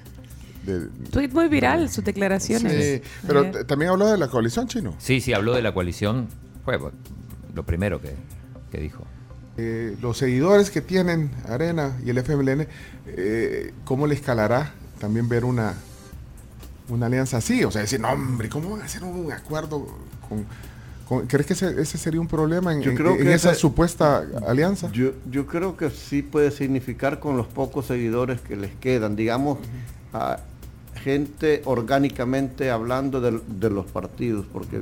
de, 0.65 0.89
Tweet 1.09 1.29
muy 1.29 1.47
viral, 1.47 1.89
sus 1.89 2.03
declaraciones. 2.03 2.73
Sí, 2.73 3.01
pero 3.25 3.49
también 3.65 3.91
habló 3.91 4.07
de 4.07 4.17
la 4.17 4.27
coalición 4.27 4.67
chino. 4.67 4.93
Sí, 4.97 5.21
sí, 5.21 5.31
habló 5.31 5.53
de 5.53 5.61
la 5.61 5.73
coalición. 5.73 6.27
Fue 6.65 6.77
lo 7.53 7.63
primero 7.63 8.01
que, 8.01 8.13
que 8.73 8.81
dijo. 8.81 9.05
Eh, 9.55 9.95
los 10.01 10.17
seguidores 10.17 10.69
que 10.69 10.81
tienen 10.81 11.31
Arena 11.47 11.95
y 12.05 12.09
el 12.09 12.17
FMLN, 12.17 12.67
eh, 13.07 13.73
¿cómo 13.85 14.05
le 14.05 14.15
escalará 14.15 14.73
también 14.99 15.29
ver 15.29 15.45
una 15.45 15.75
una 16.89 17.05
alianza 17.07 17.37
así. 17.37 17.63
O 17.63 17.71
sea, 17.71 17.81
decir, 17.81 17.99
no, 17.99 18.09
hombre, 18.09 18.49
¿cómo 18.49 18.71
van 18.71 18.81
a 18.81 18.85
hacer 18.85 19.03
un 19.03 19.31
acuerdo 19.31 19.87
con, 20.27 20.45
¿Crees 21.27 21.45
que 21.45 21.53
ese, 21.53 21.97
sería 21.99 22.19
un 22.19 22.27
problema 22.27 22.73
en, 22.73 22.81
yo 22.81 22.95
creo 22.95 23.15
que 23.15 23.31
esa 23.31 23.53
supuesta 23.53 24.25
alianza? 24.47 24.91
Yo, 24.91 25.11
yo 25.29 25.45
creo 25.45 25.77
que 25.77 25.91
sí 25.91 26.23
puede 26.23 26.49
significar 26.49 27.19
con 27.19 27.37
los 27.37 27.45
pocos 27.45 27.85
seguidores 27.85 28.41
que 28.41 28.55
les 28.55 28.73
quedan, 28.75 29.15
digamos, 29.15 29.59
a 30.13 30.39
gente 30.95 31.61
orgánicamente 31.65 32.71
hablando 32.71 33.21
de, 33.21 33.69
los 33.69 33.85
partidos, 33.85 34.47
porque 34.51 34.79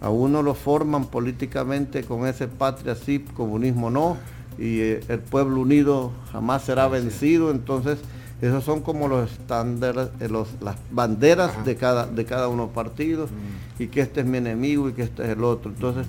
a 0.00 0.08
uno 0.08 0.42
lo 0.42 0.54
forman 0.54 1.06
políticamente 1.06 2.04
con 2.04 2.26
ese 2.26 2.48
patria 2.48 2.94
sí, 2.94 3.18
comunismo 3.34 3.90
no, 3.90 4.16
y 4.56 4.80
eh, 4.80 5.00
el 5.08 5.18
pueblo 5.18 5.60
unido 5.60 6.12
jamás 6.32 6.64
será 6.64 6.88
vencido, 6.88 7.50
entonces 7.50 7.98
esos 8.44 8.64
son 8.64 8.80
como 8.80 9.08
los 9.08 9.30
estándares, 9.30 10.08
eh, 10.20 10.28
las 10.28 10.76
banderas 10.90 11.64
de 11.64 11.76
cada, 11.76 12.06
de 12.06 12.24
cada 12.24 12.48
uno 12.48 12.62
de 12.62 12.66
los 12.66 12.74
partidos, 12.74 13.30
mm. 13.30 13.82
y 13.82 13.86
que 13.88 14.00
este 14.00 14.20
es 14.20 14.26
mi 14.26 14.38
enemigo 14.38 14.88
y 14.88 14.92
que 14.92 15.02
este 15.02 15.22
es 15.24 15.30
el 15.30 15.44
otro. 15.44 15.70
Entonces, 15.70 16.06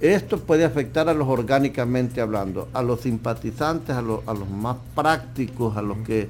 esto 0.00 0.38
puede 0.38 0.64
afectar 0.64 1.08
a 1.08 1.14
los 1.14 1.28
orgánicamente 1.28 2.20
hablando, 2.20 2.68
a 2.72 2.82
los 2.82 3.00
simpatizantes, 3.00 3.94
a, 3.94 4.02
los, 4.02 4.26
a 4.26 4.34
los 4.34 4.48
más 4.48 4.76
prácticos, 4.94 5.76
a 5.76 5.82
los 5.82 5.98
que 5.98 6.28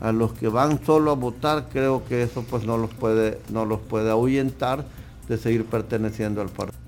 a 0.00 0.12
los 0.12 0.32
que 0.32 0.48
van 0.48 0.82
solo 0.84 1.10
a 1.10 1.14
votar, 1.14 1.68
creo 1.70 2.04
que 2.06 2.22
eso 2.22 2.42
pues 2.48 2.64
no 2.64 2.78
los 2.78 2.88
puede, 2.90 3.38
no 3.50 3.66
los 3.66 3.80
puede 3.80 4.10
ahuyentar 4.10 4.86
de 5.28 5.36
seguir 5.36 5.66
perteneciendo 5.66 6.40
al 6.40 6.48
partido. 6.48 6.80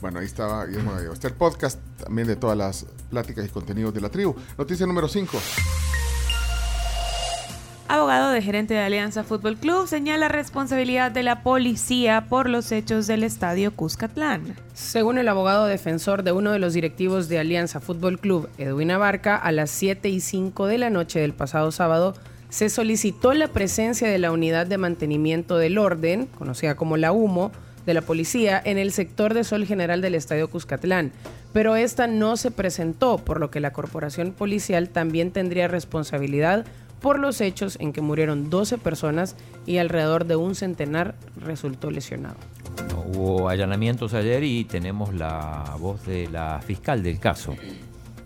Bueno, 0.00 0.20
ahí 0.20 0.26
estaba 0.26 0.64
Guillermo 0.66 0.92
Este 1.12 1.28
el 1.28 1.34
podcast 1.34 1.78
también 2.02 2.28
de 2.28 2.36
todas 2.36 2.56
las 2.56 2.86
pláticas 3.10 3.46
y 3.46 3.48
contenidos 3.48 3.94
de 3.94 4.00
la 4.00 4.08
tribu. 4.08 4.34
Noticia 4.56 4.86
número 4.86 5.08
5. 5.08 5.38
Abogado 7.88 8.32
de 8.32 8.42
gerente 8.42 8.74
de 8.74 8.80
Alianza 8.80 9.22
Fútbol 9.22 9.56
Club 9.56 9.86
señala 9.86 10.26
responsabilidad 10.26 11.12
de 11.12 11.22
la 11.22 11.44
policía 11.44 12.26
por 12.28 12.48
los 12.48 12.72
hechos 12.72 13.06
del 13.06 13.22
estadio 13.22 13.72
Cuscatlán. 13.72 14.56
Según 14.74 15.18
el 15.18 15.28
abogado 15.28 15.66
defensor 15.66 16.24
de 16.24 16.32
uno 16.32 16.50
de 16.50 16.58
los 16.58 16.74
directivos 16.74 17.28
de 17.28 17.38
Alianza 17.38 17.78
Fútbol 17.78 18.18
Club, 18.18 18.48
Edwin 18.58 18.90
Abarca, 18.90 19.36
a 19.36 19.52
las 19.52 19.70
7 19.70 20.08
y 20.08 20.18
5 20.18 20.66
de 20.66 20.78
la 20.78 20.90
noche 20.90 21.20
del 21.20 21.32
pasado 21.32 21.70
sábado 21.70 22.14
se 22.48 22.70
solicitó 22.70 23.34
la 23.34 23.48
presencia 23.48 24.08
de 24.08 24.18
la 24.18 24.32
unidad 24.32 24.66
de 24.66 24.78
mantenimiento 24.78 25.56
del 25.56 25.78
orden, 25.78 26.26
conocida 26.26 26.74
como 26.74 26.96
la 26.96 27.12
UMO, 27.12 27.52
de 27.86 27.94
la 27.94 28.02
policía 28.02 28.60
en 28.64 28.78
el 28.78 28.90
sector 28.90 29.32
de 29.32 29.44
Sol 29.44 29.64
General 29.64 30.00
del 30.00 30.16
Estadio 30.16 30.50
Cuscatlán, 30.50 31.12
pero 31.52 31.76
esta 31.76 32.08
no 32.08 32.36
se 32.36 32.50
presentó, 32.50 33.18
por 33.18 33.38
lo 33.38 33.52
que 33.52 33.60
la 33.60 33.72
corporación 33.72 34.32
policial 34.32 34.88
también 34.88 35.30
tendría 35.30 35.68
responsabilidad 35.68 36.66
por 37.00 37.18
los 37.18 37.40
hechos 37.40 37.76
en 37.80 37.92
que 37.92 38.00
murieron 38.00 38.50
12 38.50 38.78
personas 38.78 39.36
y 39.66 39.78
alrededor 39.78 40.26
de 40.26 40.36
un 40.36 40.54
centenar 40.54 41.14
resultó 41.36 41.90
lesionado. 41.90 42.36
hubo 43.06 43.48
allanamientos 43.48 44.14
ayer 44.14 44.42
y 44.44 44.64
tenemos 44.64 45.14
la 45.14 45.76
voz 45.78 46.04
de 46.06 46.28
la 46.28 46.60
fiscal 46.60 47.02
del 47.02 47.18
caso. 47.18 47.54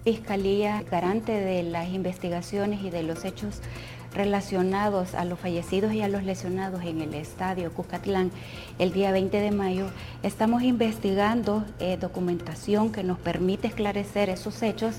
Fiscalía 0.04 0.82
garante 0.90 1.32
de 1.32 1.62
las 1.62 1.88
investigaciones 1.90 2.82
y 2.82 2.90
de 2.90 3.02
los 3.02 3.24
hechos 3.24 3.60
relacionados 4.12 5.14
a 5.14 5.24
los 5.24 5.38
fallecidos 5.38 5.92
y 5.92 6.02
a 6.02 6.08
los 6.08 6.24
lesionados 6.24 6.82
en 6.82 7.00
el 7.00 7.14
estadio 7.14 7.72
Cuscatlán 7.72 8.30
el 8.78 8.92
día 8.92 9.12
20 9.12 9.40
de 9.40 9.50
mayo, 9.50 9.86
estamos 10.22 10.62
investigando 10.62 11.64
eh, 11.78 11.96
documentación 12.00 12.92
que 12.92 13.02
nos 13.02 13.18
permite 13.18 13.68
esclarecer 13.68 14.30
esos 14.30 14.62
hechos 14.62 14.96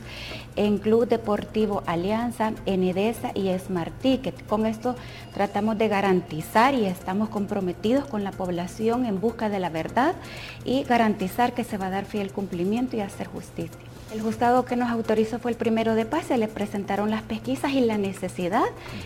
en 0.55 0.77
Club 0.77 1.07
Deportivo 1.07 1.83
Alianza, 1.85 2.53
Enedesa 2.65 3.31
y 3.33 3.49
Smart 3.57 3.93
Ticket. 4.01 4.45
Con 4.47 4.65
esto 4.65 4.95
tratamos 5.33 5.77
de 5.77 5.87
garantizar 5.87 6.73
y 6.73 6.85
estamos 6.85 7.29
comprometidos 7.29 8.05
con 8.05 8.23
la 8.23 8.31
población 8.31 9.05
en 9.05 9.19
busca 9.19 9.49
de 9.49 9.59
la 9.59 9.69
verdad 9.69 10.15
y 10.63 10.83
garantizar 10.83 11.53
que 11.53 11.63
se 11.63 11.77
va 11.77 11.87
a 11.87 11.91
dar 11.91 12.05
fiel 12.05 12.31
cumplimiento 12.31 12.95
y 12.95 13.01
hacer 13.01 13.27
justicia. 13.27 13.90
El 14.11 14.21
juzgado 14.21 14.65
que 14.65 14.75
nos 14.75 14.89
autorizó 14.89 15.39
fue 15.39 15.51
el 15.51 15.57
primero 15.57 15.95
de 15.95 16.05
paz, 16.05 16.25
se 16.25 16.37
le 16.37 16.49
presentaron 16.49 17.09
las 17.09 17.21
pesquisas 17.21 17.71
y 17.71 17.79
la 17.79 17.97
necesidad 17.97 18.63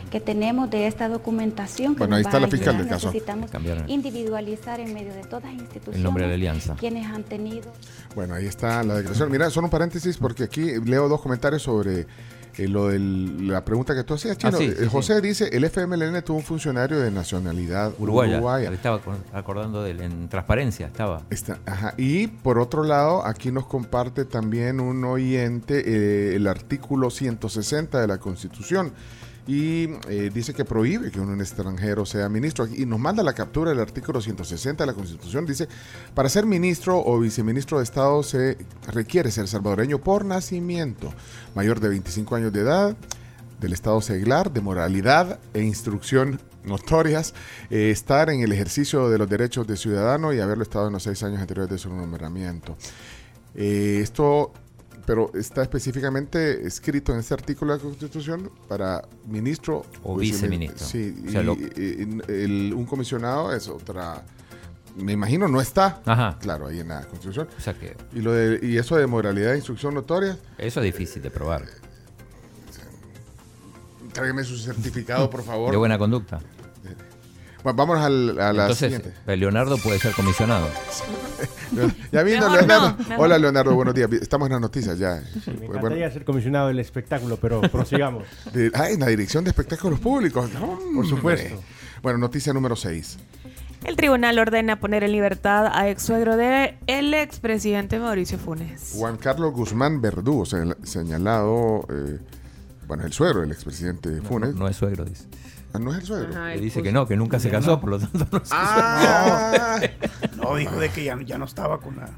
que 0.09 0.19
tenemos 0.19 0.69
de 0.71 0.87
esta 0.87 1.07
documentación. 1.09 1.93
Que 1.93 1.99
bueno, 1.99 2.15
ahí 2.15 2.23
está 2.23 2.39
la 2.39 2.47
fiscal 2.47 2.77
del 2.77 2.87
caso. 2.87 3.07
Necesitamos 3.07 3.51
individualizar 3.87 4.79
en 4.79 4.93
medio 4.93 5.13
de 5.13 5.21
todas 5.21 5.43
las 5.45 5.53
instituciones. 5.53 5.97
El 5.97 6.03
nombre 6.03 6.23
de 6.23 6.29
la 6.29 6.35
alianza. 6.35 6.75
Quienes 6.75 7.05
han 7.05 7.23
tenido. 7.23 7.71
Bueno, 8.15 8.33
ahí 8.33 8.47
está 8.47 8.83
la 8.83 8.95
declaración. 8.95 9.31
Mira, 9.31 9.49
son 9.51 9.65
un 9.65 9.69
paréntesis 9.69 10.17
porque 10.17 10.43
aquí 10.43 10.79
leo 10.83 11.07
dos 11.07 11.21
comentarios 11.21 11.61
sobre 11.61 12.07
eh, 12.57 12.67
lo 12.67 12.87
de 12.87 12.99
la 12.99 13.65
pregunta 13.65 13.93
que 13.95 14.03
tú 14.03 14.13
hacías, 14.13 14.37
Chino. 14.37 14.57
Ah, 14.59 14.63
eh, 14.63 14.87
José 14.89 15.21
dice, 15.21 15.49
el 15.51 15.63
FMLN 15.65 16.21
tuvo 16.23 16.37
un 16.37 16.43
funcionario 16.43 16.99
de 16.99 17.11
nacionalidad 17.11 17.93
uruguaya. 17.99 18.71
estaba 18.71 19.01
acordando 19.33 19.83
de 19.83 19.91
él, 19.91 20.01
en 20.01 20.29
transparencia 20.29 20.87
estaba. 20.87 21.21
Está, 21.29 21.59
Y 21.97 22.27
por 22.27 22.59
otro 22.59 22.83
lado, 22.83 23.25
aquí 23.25 23.51
nos 23.51 23.65
comparte 23.65 24.25
también 24.25 24.79
un 24.79 25.03
oyente 25.03 25.83
eh, 25.85 26.35
el 26.35 26.47
artículo 26.47 27.09
160 27.09 27.99
de 27.99 28.07
la 28.07 28.17
Constitución 28.17 28.93
y 29.47 29.89
eh, 30.09 30.31
dice 30.33 30.53
que 30.53 30.65
prohíbe 30.65 31.11
que 31.11 31.19
un 31.19 31.39
extranjero 31.39 32.05
sea 32.05 32.29
ministro. 32.29 32.67
Y 32.67 32.85
nos 32.85 32.99
manda 32.99 33.21
la 33.21 33.33
captura 33.33 33.69
del 33.69 33.79
artículo 33.79 34.21
160 34.21 34.83
de 34.83 34.87
la 34.87 34.93
Constitución. 34.93 35.45
Dice, 35.45 35.67
para 36.13 36.29
ser 36.29 36.45
ministro 36.45 37.01
o 37.05 37.19
viceministro 37.19 37.77
de 37.77 37.83
Estado 37.83 38.23
se 38.23 38.57
requiere 38.87 39.31
ser 39.31 39.47
salvadoreño 39.47 39.99
por 39.99 40.25
nacimiento, 40.25 41.13
mayor 41.53 41.79
de 41.79 41.89
25 41.89 42.35
años 42.35 42.53
de 42.53 42.61
edad, 42.61 42.97
del 43.59 43.73
Estado 43.73 44.01
seglar, 44.01 44.51
de 44.51 44.61
moralidad 44.61 45.39
e 45.53 45.61
instrucción 45.61 46.39
notorias, 46.63 47.33
eh, 47.69 47.91
estar 47.91 48.29
en 48.29 48.41
el 48.41 48.51
ejercicio 48.51 49.09
de 49.09 49.17
los 49.19 49.29
derechos 49.29 49.67
de 49.67 49.77
ciudadano 49.77 50.33
y 50.33 50.39
haberlo 50.39 50.63
estado 50.63 50.87
en 50.87 50.93
los 50.93 51.03
seis 51.03 51.21
años 51.23 51.39
anteriores 51.39 51.69
de 51.69 51.77
su 51.77 51.89
nombramiento. 51.89 52.75
Eh, 53.53 53.99
esto 54.01 54.51
pero 55.05 55.31
está 55.35 55.61
específicamente 55.61 56.65
escrito 56.65 57.13
en 57.13 57.19
ese 57.19 57.33
artículo 57.33 57.73
de 57.73 57.79
la 57.79 57.83
Constitución 57.83 58.51
para 58.67 59.07
ministro 59.27 59.85
o 60.03 60.17
viceministro. 60.17 60.85
Sí, 60.85 61.15
y, 61.27 62.05
un 62.73 62.85
comisionado 62.85 63.53
es 63.53 63.67
otra. 63.67 64.23
Me 64.95 65.11
imagino 65.11 65.47
no 65.47 65.59
está, 65.61 66.01
claro, 66.41 66.67
ahí 66.67 66.79
en 66.79 66.87
la 66.87 67.01
Constitución. 67.01 67.47
O 67.57 67.61
sea 67.61 67.73
que, 67.73 67.95
y, 68.13 68.21
lo 68.21 68.31
de, 68.31 68.65
y 68.65 68.77
eso 68.77 68.95
de 68.95 69.05
moralidad 69.05 69.53
e 69.53 69.57
instrucción 69.57 69.93
notoria. 69.93 70.37
Eso 70.57 70.79
es 70.79 70.85
difícil 70.85 71.21
de 71.21 71.29
probar. 71.29 71.63
Tráigame 74.13 74.43
su 74.45 74.57
certificado, 74.57 75.29
por 75.29 75.43
favor. 75.43 75.71
De 75.71 75.77
buena 75.77 75.97
conducta. 75.97 76.39
Bueno, 77.63 77.77
vamos 77.77 77.99
a 77.99 78.09
la 78.09 78.73
siguiente. 78.73 79.13
Leonardo 79.27 79.77
puede 79.77 79.99
ser 79.99 80.13
comisionado. 80.13 80.67
ya 82.11 82.23
vino 82.23 82.49
Leonardo. 82.49 82.97
Hola 83.17 83.37
Leonardo, 83.37 83.75
buenos 83.75 83.93
días. 83.93 84.11
Estamos 84.13 84.47
en 84.47 84.53
las 84.53 84.61
noticias 84.61 84.97
ya. 84.97 85.21
me 85.59 85.65
encantaría 85.65 86.09
ser 86.11 86.25
comisionado 86.25 86.67
del 86.67 86.79
espectáculo, 86.79 87.37
pero 87.37 87.61
prosigamos. 87.61 88.25
ah, 88.73 88.89
en 88.89 88.99
la 88.99 89.07
dirección 89.07 89.43
de 89.43 89.49
espectáculos 89.49 89.99
públicos. 89.99 90.49
Por 90.93 91.07
supuesto. 91.07 91.61
Bueno, 92.01 92.19
noticia 92.19 92.53
número 92.53 92.75
6. 92.75 93.17
El 93.83 93.95
tribunal 93.95 94.39
ordena 94.39 94.79
poner 94.79 95.03
en 95.03 95.11
libertad 95.11 95.67
a 95.71 95.89
ex 95.89 96.01
suegro 96.01 96.37
de 96.37 96.75
el 96.87 97.13
expresidente 97.13 97.99
Mauricio 97.99 98.39
Funes. 98.39 98.93
Juan 98.95 99.17
Carlos 99.17 99.53
Guzmán 99.53 100.01
Verdú, 100.01 100.43
señalado, 100.83 101.85
eh, 101.89 102.17
bueno, 102.87 103.05
el 103.05 103.13
suegro 103.13 103.41
del 103.41 103.51
expresidente 103.51 104.21
Funes. 104.21 104.55
no 104.55 104.67
es 104.67 104.75
suegro, 104.75 105.05
dice. 105.05 105.25
Ah, 105.75 105.79
no 105.79 105.91
es 105.91 105.99
el 105.99 106.05
suegro. 106.05 106.47
dice 106.59 106.81
que 106.81 106.91
no, 106.91 107.05
que 107.05 107.17
nunca 107.17 107.39
se 107.39 107.49
casó, 107.49 107.79
por 107.79 107.89
lo 107.89 107.99
tanto 107.99 108.25
no 108.31 108.41
ah. 108.51 109.79
No, 110.49 110.55
dijo 110.55 110.79
de 110.79 110.89
que 110.89 111.03
ya, 111.03 111.17
ya 111.25 111.37
no 111.37 111.45
estaba 111.45 111.79
con 111.79 111.97
la... 111.97 112.09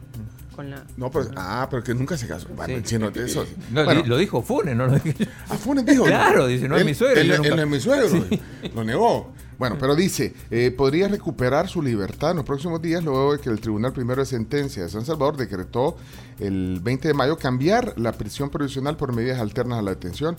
Con 0.56 0.70
la... 0.70 0.84
No, 0.98 1.12
pero, 1.12 1.30
ah, 1.36 1.68
pero 1.70 1.84
que 1.84 1.94
nunca 1.94 2.18
se 2.18 2.28
casó. 2.28 2.48
Bueno, 2.56 2.82
chino, 2.82 3.10
eso, 3.10 3.46
no, 3.72 3.84
lo 3.84 4.18
dijo 4.18 4.42
Funes, 4.42 4.76
no 4.76 4.88
lo 4.88 5.00
dije 5.00 5.28
Ah, 5.50 5.56
Funes 5.56 5.86
dijo. 5.86 6.06
Claro, 6.06 6.48
dice, 6.48 6.68
no 6.68 6.78
es 6.78 6.86
mi 6.86 6.94
suegro. 6.94 7.22
Él, 7.22 7.32
es 7.32 7.68
mi 7.68 7.80
suegro. 7.80 8.08
Lo 8.76 8.84
negó. 8.84 9.34
Bueno, 9.58 9.78
pero 9.80 9.96
dice, 9.96 10.36
eh, 10.52 10.70
podría 10.70 11.08
recuperar 11.08 11.68
su 11.68 11.82
libertad 11.82 12.32
en 12.32 12.38
los 12.38 12.46
próximos 12.46 12.80
días 12.80 13.04
luego 13.04 13.34
de 13.34 13.40
que 13.40 13.50
el 13.50 13.60
Tribunal 13.60 13.92
Primero 13.92 14.22
de 14.22 14.28
Sentencia 14.28 14.84
de 14.84 14.90
San 14.90 15.04
Salvador 15.04 15.36
decretó 15.36 15.98
el 16.40 16.80
20 16.80 17.08
de 17.08 17.14
mayo 17.16 17.38
cambiar 17.38 17.94
la 17.98 18.12
prisión 18.12 18.52
provisional 18.52 18.98
por 18.98 19.14
medidas 19.14 19.40
alternas 19.40 19.80
a 19.80 19.82
la 19.82 19.92
detención 19.92 20.38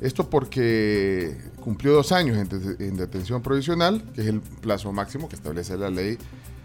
esto 0.00 0.28
porque 0.28 1.36
cumplió 1.60 1.92
dos 1.92 2.12
años 2.12 2.36
en, 2.36 2.96
detención 2.96 3.42
provisional, 3.42 4.02
que 4.14 4.22
es 4.22 4.26
el 4.26 4.40
plazo 4.40 4.92
máximo 4.92 5.28
que 5.28 5.36
establece 5.36 5.78
la 5.78 5.88
ley 5.88 6.18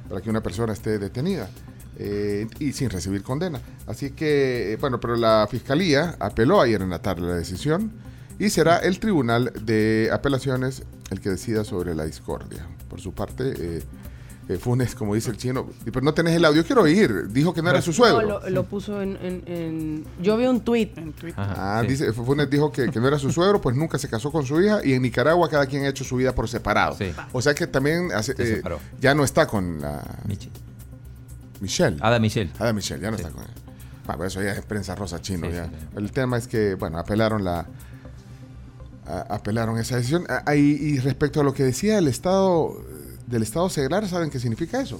para 0.10 0.22
que 0.22 0.30
una 0.30 0.42
persona 0.42 0.74
esté 0.74 0.98
detenida 0.98 1.48
eh, 1.98 2.48
y 2.60 2.74
sin 2.74 2.90
recibir 2.90 3.24
condena. 3.24 3.62
Así 3.88 4.12
que, 4.12 4.74
eh, 4.74 4.78
bueno, 4.78 5.00
pero 5.00 5.16
la 5.16 5.48
Fiscalía 5.50 6.16
apeló 6.20 6.60
ayer 6.60 6.82
en 6.82 6.90
la 6.90 7.00
tarde 7.00 7.28
la 7.28 7.36
decisión 7.36 7.92
y 8.40 8.50
será 8.50 8.78
el 8.78 9.00
Tribunal 9.00 9.52
de 9.62 10.10
Apelaciones 10.12 10.84
el 11.12 11.22
que 11.22 11.30
decida 11.30 11.64
sobre 11.64 11.96
la 11.96 12.06
discordia. 12.06 12.66
Por 12.90 13.02
su 13.02 13.14
parte, 13.14 13.54
eh, 13.58 13.84
eh, 14.50 14.58
Funes, 14.58 14.96
como 14.96 15.14
dice 15.14 15.30
el 15.30 15.38
chino, 15.38 15.70
pero 15.86 16.02
no 16.02 16.12
tenés 16.12 16.36
el 16.36 16.44
audio, 16.44 16.66
quiero 16.66 16.82
oír. 16.82 17.28
Dijo 17.30 17.54
que 17.54 17.62
no 17.62 17.70
era 17.70 17.84
su 17.84 17.94
suegro. 17.94 18.42
No, 18.42 18.50
lo, 18.50 18.64
puso 18.66 19.00
en, 19.00 20.04
Yo 20.20 20.38
vi 20.38 20.48
un 20.48 20.62
tweet. 20.62 20.90
ah, 21.38 21.84
dice, 21.88 22.12
Funes 22.14 22.50
dijo 22.50 22.72
que, 22.72 22.88
no 22.88 23.08
era 23.08 23.20
su 23.20 23.32
suegro, 23.32 23.62
pues 23.62 23.76
nunca 23.76 24.00
se 24.00 24.10
casó 24.10 24.32
con 24.32 24.48
su 24.48 24.60
hija 24.60 24.80
y 24.84 24.94
en 24.94 25.04
Nicaragua 25.04 25.48
cada 25.50 25.68
quien 25.68 25.86
ha 25.86 25.90
hecho 25.90 26.04
su 26.04 26.16
vida 26.16 26.34
por 26.34 26.50
separado. 26.50 26.98
O 27.32 27.44
sea 27.44 27.54
que 27.54 27.68
también 27.68 28.10
eh, 28.12 28.62
ya 29.00 29.14
no 29.14 29.24
está 29.24 29.46
con 29.46 29.80
la... 29.82 30.04
Michelle. 31.62 31.98
Ada 32.02 32.18
Michelle. 32.18 32.52
Ada 32.58 32.74
Michelle, 32.74 33.02
ya 33.04 33.12
no 33.12 33.18
está 33.18 33.30
con 33.30 33.44
él. 33.44 33.50
Ah, 34.08 34.18
pues 34.18 34.34
eso 34.34 34.42
ya 34.42 34.54
es 34.54 34.62
prensa 34.66 34.96
rosa 34.96 35.22
chino. 35.22 35.46
Sí, 35.48 35.54
ya. 35.54 35.66
sí, 35.66 35.72
sí. 35.80 35.86
El 35.96 36.12
tema 36.12 36.38
es 36.38 36.48
que, 36.48 36.74
bueno, 36.74 36.98
apelaron 36.98 37.44
la 37.44 37.68
a- 39.06 39.26
apelaron 39.36 39.78
esa 39.78 39.98
decisión. 39.98 40.26
Ah, 40.28 40.56
y, 40.56 40.60
y 40.60 41.00
respecto 41.00 41.42
a 41.42 41.44
lo 41.44 41.54
que 41.54 41.64
decía 41.64 42.00
el 42.00 42.08
Estado 42.08 42.76
del 43.30 43.44
Estado 43.44 43.70
seglar, 43.70 44.08
¿saben 44.08 44.30
qué 44.30 44.40
significa 44.40 44.82
eso? 44.82 45.00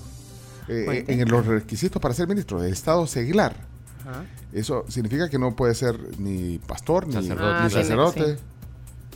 Eh, 0.68 0.84
Cuente. 0.86 1.14
en 1.22 1.28
los 1.30 1.46
requisitos 1.46 2.02
para 2.02 2.14
ser 2.14 2.28
ministro, 2.28 2.62
del 2.62 2.72
Estado 2.74 3.06
seglar. 3.08 3.56
Ajá. 4.02 4.24
Eso 4.54 4.86
significa 4.88 5.30
que 5.30 5.38
no 5.40 5.56
puede 5.56 5.74
ser 5.76 5.96
ni 6.20 6.60
pastor, 6.60 7.08
ni 7.08 7.14
Sacerdote. 7.14 7.44
Ah, 7.54 7.68
tiene- 7.68 7.84
sacerdote. 7.84 8.36
sí. 8.36 8.42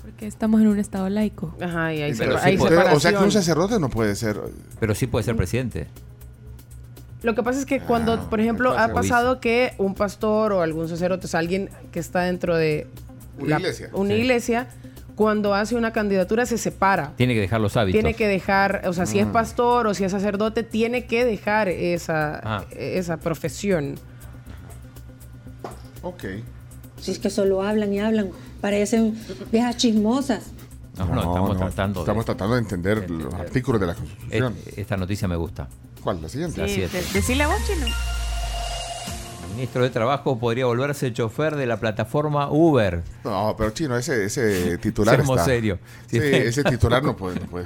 Porque 0.01 0.27
estamos 0.27 0.59
en 0.61 0.67
un 0.67 0.79
estado 0.79 1.07
laico. 1.09 1.55
Ajá, 1.61 1.93
y 1.93 2.01
hay, 2.01 2.13
Pero 2.13 2.31
separa- 2.33 2.43
sí 2.43 2.49
hay 2.49 2.57
puede- 2.57 2.77
Usted- 2.77 2.93
o 2.93 2.99
sea 2.99 3.11
que 3.13 3.23
un 3.23 3.31
sacerdote 3.31 3.79
no 3.79 3.89
puede 3.89 4.15
ser. 4.15 4.41
Pero 4.79 4.93
sí 4.95 5.07
puede 5.07 5.23
ser 5.23 5.35
presidente. 5.37 5.87
Lo 7.21 7.35
que 7.35 7.41
pasa 7.43 7.59
es 7.59 7.65
que 7.65 7.79
cuando, 7.79 8.13
Ah, 8.13 8.29
por 8.29 8.41
ejemplo, 8.41 8.77
ha 8.77 8.89
pasado 8.91 9.39
que 9.39 9.73
un 9.77 9.95
pastor 9.95 10.51
o 10.51 10.61
algún 10.61 10.89
sacerdote, 10.89 11.25
o 11.27 11.29
sea, 11.29 11.39
alguien 11.39 11.69
que 11.93 11.99
está 12.01 12.21
dentro 12.23 12.57
de 12.57 12.87
Una 13.39 13.57
iglesia. 13.59 13.89
una 13.93 14.09
Sí. 14.09 14.15
iglesia, 14.19 14.67
cuando 15.15 15.53
hace 15.53 15.75
una 15.75 15.93
candidatura 15.93 16.45
se 16.45 16.57
separa. 16.57 17.13
Tiene 17.15 17.33
que 17.33 17.41
dejar 17.41 17.61
los 17.61 17.77
hábitos. 17.77 17.99
Tiene 18.01 18.15
que 18.15 18.27
dejar, 18.27 18.81
o 18.87 18.93
sea, 18.93 19.05
si 19.05 19.19
es 19.19 19.27
pastor 19.27 19.87
o 19.87 19.93
si 19.93 20.03
es 20.03 20.11
sacerdote, 20.11 20.63
tiene 20.63 21.05
que 21.05 21.23
dejar 21.25 21.67
esa, 21.69 22.39
Ah. 22.43 22.65
esa 22.71 23.17
profesión. 23.17 23.95
Ok. 26.01 26.23
Si 26.99 27.11
es 27.11 27.19
que 27.19 27.29
solo 27.29 27.61
hablan 27.63 27.93
y 27.93 27.99
hablan, 27.99 28.29
parecen 28.61 29.17
viejas 29.51 29.77
chismosas. 29.77 30.43
No, 30.97 31.05
no, 31.07 31.21
estamos 31.21 31.57
tratando 31.57 31.99
de- 31.99 32.03
Estamos 32.03 32.25
tratando 32.25 32.53
de 32.55 32.61
entender 32.61 33.01
de- 33.01 33.07
los 33.23 33.33
artículos 33.33 33.81
de 33.81 33.87
la 33.87 33.93
Eh, 33.93 33.95
Constitución. 33.95 34.55
Esta 34.77 34.97
noticia 34.97 35.27
me 35.27 35.35
gusta. 35.35 35.67
¿Cuál? 36.03 36.21
La 36.21 36.29
siguiente. 36.29 36.61
La 36.61 36.67
Sí, 36.67 36.75
siete. 36.75 37.01
de- 37.01 37.13
decile 37.13 37.43
a 37.43 37.47
vos, 37.47 37.57
chino. 37.65 37.85
Ministro 39.55 39.83
de 39.83 39.89
Trabajo 39.89 40.39
podría 40.39 40.65
volverse 40.65 41.11
chofer 41.13 41.55
de 41.55 41.65
la 41.65 41.77
plataforma 41.77 42.49
Uber. 42.49 43.03
No, 43.23 43.53
pero 43.57 43.69
chino, 43.71 43.95
ese, 43.97 44.25
ese 44.25 44.77
titular 44.79 45.15
Seamos 45.15 45.37
está. 45.39 45.45
serios. 45.51 45.79
Sí, 46.07 46.17
ese 46.17 46.63
titular 46.63 47.03
no 47.03 47.15
puede, 47.17 47.39
no 47.39 47.45
puede. 47.47 47.65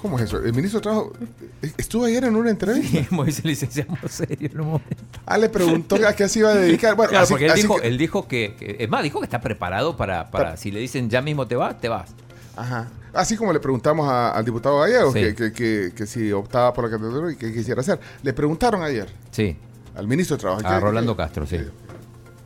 ¿Cómo 0.00 0.18
es 0.18 0.24
eso? 0.24 0.38
El 0.38 0.52
ministro 0.52 0.80
de 0.80 0.82
Trabajo 0.82 1.12
estuvo 1.76 2.04
ayer 2.06 2.24
en 2.24 2.34
una 2.34 2.50
entrevista. 2.50 2.98
Y 2.98 3.06
Moisés 3.14 3.58
seamos 3.70 3.98
serios 4.08 4.52
en 4.52 4.60
un 4.60 4.66
momento. 4.66 4.96
Ah, 5.26 5.38
le 5.38 5.48
preguntó 5.48 5.96
a 6.06 6.12
qué 6.14 6.28
se 6.28 6.40
iba 6.40 6.50
a 6.50 6.54
dedicar. 6.54 6.96
Bueno, 6.96 7.10
Claro, 7.10 7.24
así- 7.24 7.32
porque 7.34 7.44
él 7.46 7.52
así 7.52 7.62
dijo, 7.62 7.76
que- 7.80 7.88
él 7.88 7.98
dijo 7.98 8.26
que, 8.28 8.76
es 8.80 8.88
más, 8.88 9.02
dijo 9.02 9.20
que 9.20 9.26
está 9.26 9.40
preparado 9.40 9.96
para, 9.96 10.30
para, 10.30 10.44
Para- 10.44 10.56
si 10.56 10.70
le 10.72 10.80
dicen 10.80 11.08
ya 11.10 11.20
mismo 11.22 11.46
te 11.46 11.54
vas, 11.56 11.80
te 11.80 11.88
vas. 11.88 12.10
Ajá. 12.56 12.88
Así 13.12 13.36
como 13.36 13.52
le 13.52 13.60
preguntamos 13.60 14.08
a- 14.08 14.30
al 14.32 14.44
diputado 14.44 14.80
Gallego 14.80 15.12
Sí. 15.12 15.34
que- 15.52 15.92
que 15.94 16.06
si 16.06 16.32
optaba 16.32 16.72
por 16.72 16.84
la 16.84 16.90
candidatura 16.90 17.30
y 17.32 17.36
qué 17.36 17.52
quisiera 17.52 17.80
hacer. 17.82 18.00
Le 18.22 18.32
preguntaron 18.32 18.82
ayer 18.82 19.08
Sí, 19.30 19.56
al 19.94 20.06
ministro 20.06 20.36
de 20.36 20.40
Trabajo. 20.40 20.66
a 20.66 20.70
¿qué- 20.74 20.80
Rolando 20.80 21.16
Castro, 21.16 21.46
sí. 21.46 21.58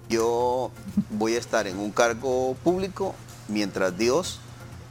Yo 0.09 0.71
voy 1.11 1.35
a 1.35 1.39
estar 1.39 1.67
en 1.67 1.79
un 1.79 1.91
cargo 1.91 2.55
público 2.63 3.15
mientras 3.49 3.97
Dios 3.99 4.39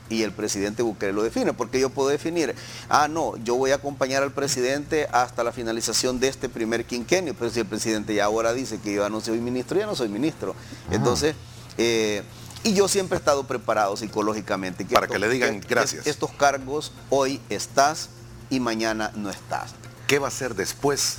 y 0.10 0.22
el 0.24 0.32
presidente 0.32 0.84
Bukele 0.84 1.14
lo 1.14 1.24
define, 1.24 1.54
porque 1.54 1.80
yo 1.80 1.90
puedo 1.90 2.10
definir, 2.10 2.54
ah, 2.90 3.08
no, 3.08 3.36
yo 3.38 3.56
voy 3.56 3.72
a 3.72 3.76
acompañar 3.76 4.22
al 4.24 4.32
presidente 4.32 5.08
hasta 5.12 5.44
la 5.44 5.52
finalización 5.52 6.20
de 6.20 6.28
este 6.28 6.48
primer 6.50 6.86
quinquenio, 6.86 7.34
pero 7.34 7.50
si 7.50 7.62
el 7.62 7.66
presidente 7.66 8.14
ya 8.14 8.26
ahora 8.26 8.54
dice 8.54 8.80
que 8.80 8.94
yo 8.94 9.10
no 9.10 9.20
soy 9.22 9.40
ministro, 9.40 9.80
ya 9.80 9.86
no 9.88 9.96
soy 9.96 10.10
ministro. 10.10 10.54
Entonces, 10.92 11.36
eh, 11.78 12.24
y 12.64 12.74
yo 12.74 12.88
siempre 12.88 13.16
he 13.18 13.20
estado 13.20 13.46
preparado 13.46 13.96
psicológicamente. 13.98 14.86
Para 14.86 15.08
que 15.08 15.18
le 15.18 15.30
digan 15.30 15.62
que 15.62 15.68
gracias. 15.68 16.06
Estos 16.08 16.32
cargos, 16.32 16.92
hoy 17.10 17.40
estás 17.50 18.10
y 18.50 18.60
mañana 18.60 19.12
no 19.16 19.30
estás. 19.30 19.74
¿Qué 20.08 20.20
va 20.20 20.28
a 20.28 20.30
hacer 20.30 20.56
después 20.56 21.18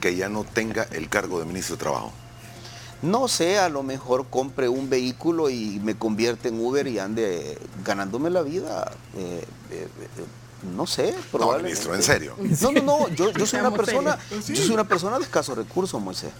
que 0.00 0.16
ya 0.16 0.28
no 0.28 0.44
tenga 0.44 0.84
el 0.92 1.08
cargo 1.08 1.38
de 1.38 1.44
ministro 1.46 1.76
de 1.76 1.80
Trabajo? 1.80 2.12
No 3.02 3.26
sé, 3.28 3.58
a 3.58 3.68
lo 3.68 3.82
mejor 3.82 4.26
compre 4.30 4.68
un 4.68 4.88
vehículo 4.88 5.50
y 5.50 5.80
me 5.82 5.96
convierte 5.96 6.48
en 6.48 6.60
Uber 6.64 6.86
y 6.86 6.98
ande 6.98 7.58
ganándome 7.84 8.30
la 8.30 8.42
vida. 8.42 8.92
eh, 9.16 9.44
eh, 9.70 9.88
eh, 10.18 10.24
no 10.74 10.86
sé, 10.86 11.12
No, 11.12 11.22
probablemente. 11.32 11.70
ministro, 11.88 11.94
en 11.96 12.02
serio. 12.04 12.36
No, 12.60 12.70
no, 12.70 12.82
no, 12.82 13.08
yo, 13.08 13.32
yo 13.32 13.44
soy 13.46 13.58
una 13.66 13.72
persona, 13.72 14.16
yo 14.30 14.56
soy 14.56 14.70
una 14.70 14.84
persona 14.84 15.18
de 15.18 15.24
escasos 15.24 15.58
recursos, 15.58 16.00
Moisés. 16.00 16.30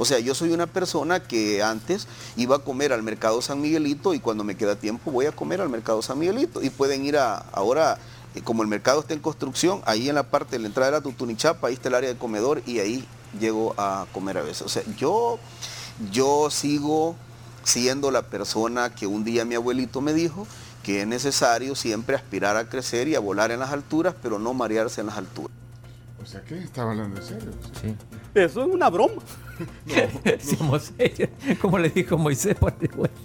O 0.00 0.04
sea, 0.04 0.20
yo 0.20 0.32
soy 0.32 0.52
una 0.52 0.68
persona 0.68 1.18
que 1.24 1.60
antes 1.60 2.06
iba 2.36 2.54
a 2.54 2.58
comer 2.60 2.92
al 2.92 3.02
mercado 3.02 3.42
San 3.42 3.60
Miguelito 3.60 4.14
y 4.14 4.20
cuando 4.20 4.44
me 4.44 4.56
queda 4.56 4.76
tiempo 4.76 5.10
voy 5.10 5.26
a 5.26 5.32
comer 5.32 5.60
al 5.60 5.68
mercado 5.68 6.00
San 6.02 6.20
Miguelito. 6.20 6.62
Y 6.62 6.70
pueden 6.70 7.04
ir 7.04 7.16
a, 7.16 7.38
ahora, 7.50 7.98
como 8.44 8.62
el 8.62 8.68
mercado 8.68 9.00
está 9.00 9.14
en 9.14 9.20
construcción, 9.20 9.82
ahí 9.86 10.08
en 10.08 10.14
la 10.14 10.24
parte 10.24 10.56
de 10.56 10.60
la 10.60 10.68
entrada 10.68 10.90
de 10.90 10.96
la 10.98 11.02
Tutunichapa, 11.02 11.68
ahí 11.68 11.74
está 11.74 11.88
el 11.88 11.94
área 11.94 12.12
de 12.12 12.18
comedor 12.18 12.62
y 12.66 12.78
ahí 12.80 13.04
llego 13.38 13.74
a 13.78 14.06
comer 14.12 14.38
a 14.38 14.42
veces. 14.42 14.62
O 14.62 14.68
sea, 14.68 14.82
yo, 14.96 15.38
yo 16.10 16.48
sigo 16.50 17.16
siendo 17.64 18.10
la 18.10 18.22
persona 18.22 18.94
que 18.94 19.06
un 19.06 19.24
día 19.24 19.44
mi 19.44 19.54
abuelito 19.54 20.00
me 20.00 20.12
dijo 20.12 20.46
que 20.82 21.02
es 21.02 21.06
necesario 21.06 21.74
siempre 21.74 22.16
aspirar 22.16 22.56
a 22.56 22.68
crecer 22.68 23.08
y 23.08 23.14
a 23.14 23.20
volar 23.20 23.50
en 23.50 23.60
las 23.60 23.70
alturas, 23.72 24.14
pero 24.22 24.38
no 24.38 24.54
marearse 24.54 25.00
en 25.00 25.08
las 25.08 25.18
alturas. 25.18 25.52
O 26.22 26.26
sea, 26.26 26.42
¿qué? 26.42 26.58
Estaba 26.58 26.92
hablando 26.92 27.20
en 27.20 27.26
serio. 27.26 27.50
sí. 27.80 27.94
Eso 28.34 28.62
es 28.62 28.68
una 28.68 28.88
broma. 28.90 29.22
Serios. 30.96 31.30
Como 31.60 31.78
le 31.78 31.90
dijo 31.90 32.16
Moisés 32.18 32.54
por 32.54 32.76
de 32.78 32.88
vuelta. 32.88 33.20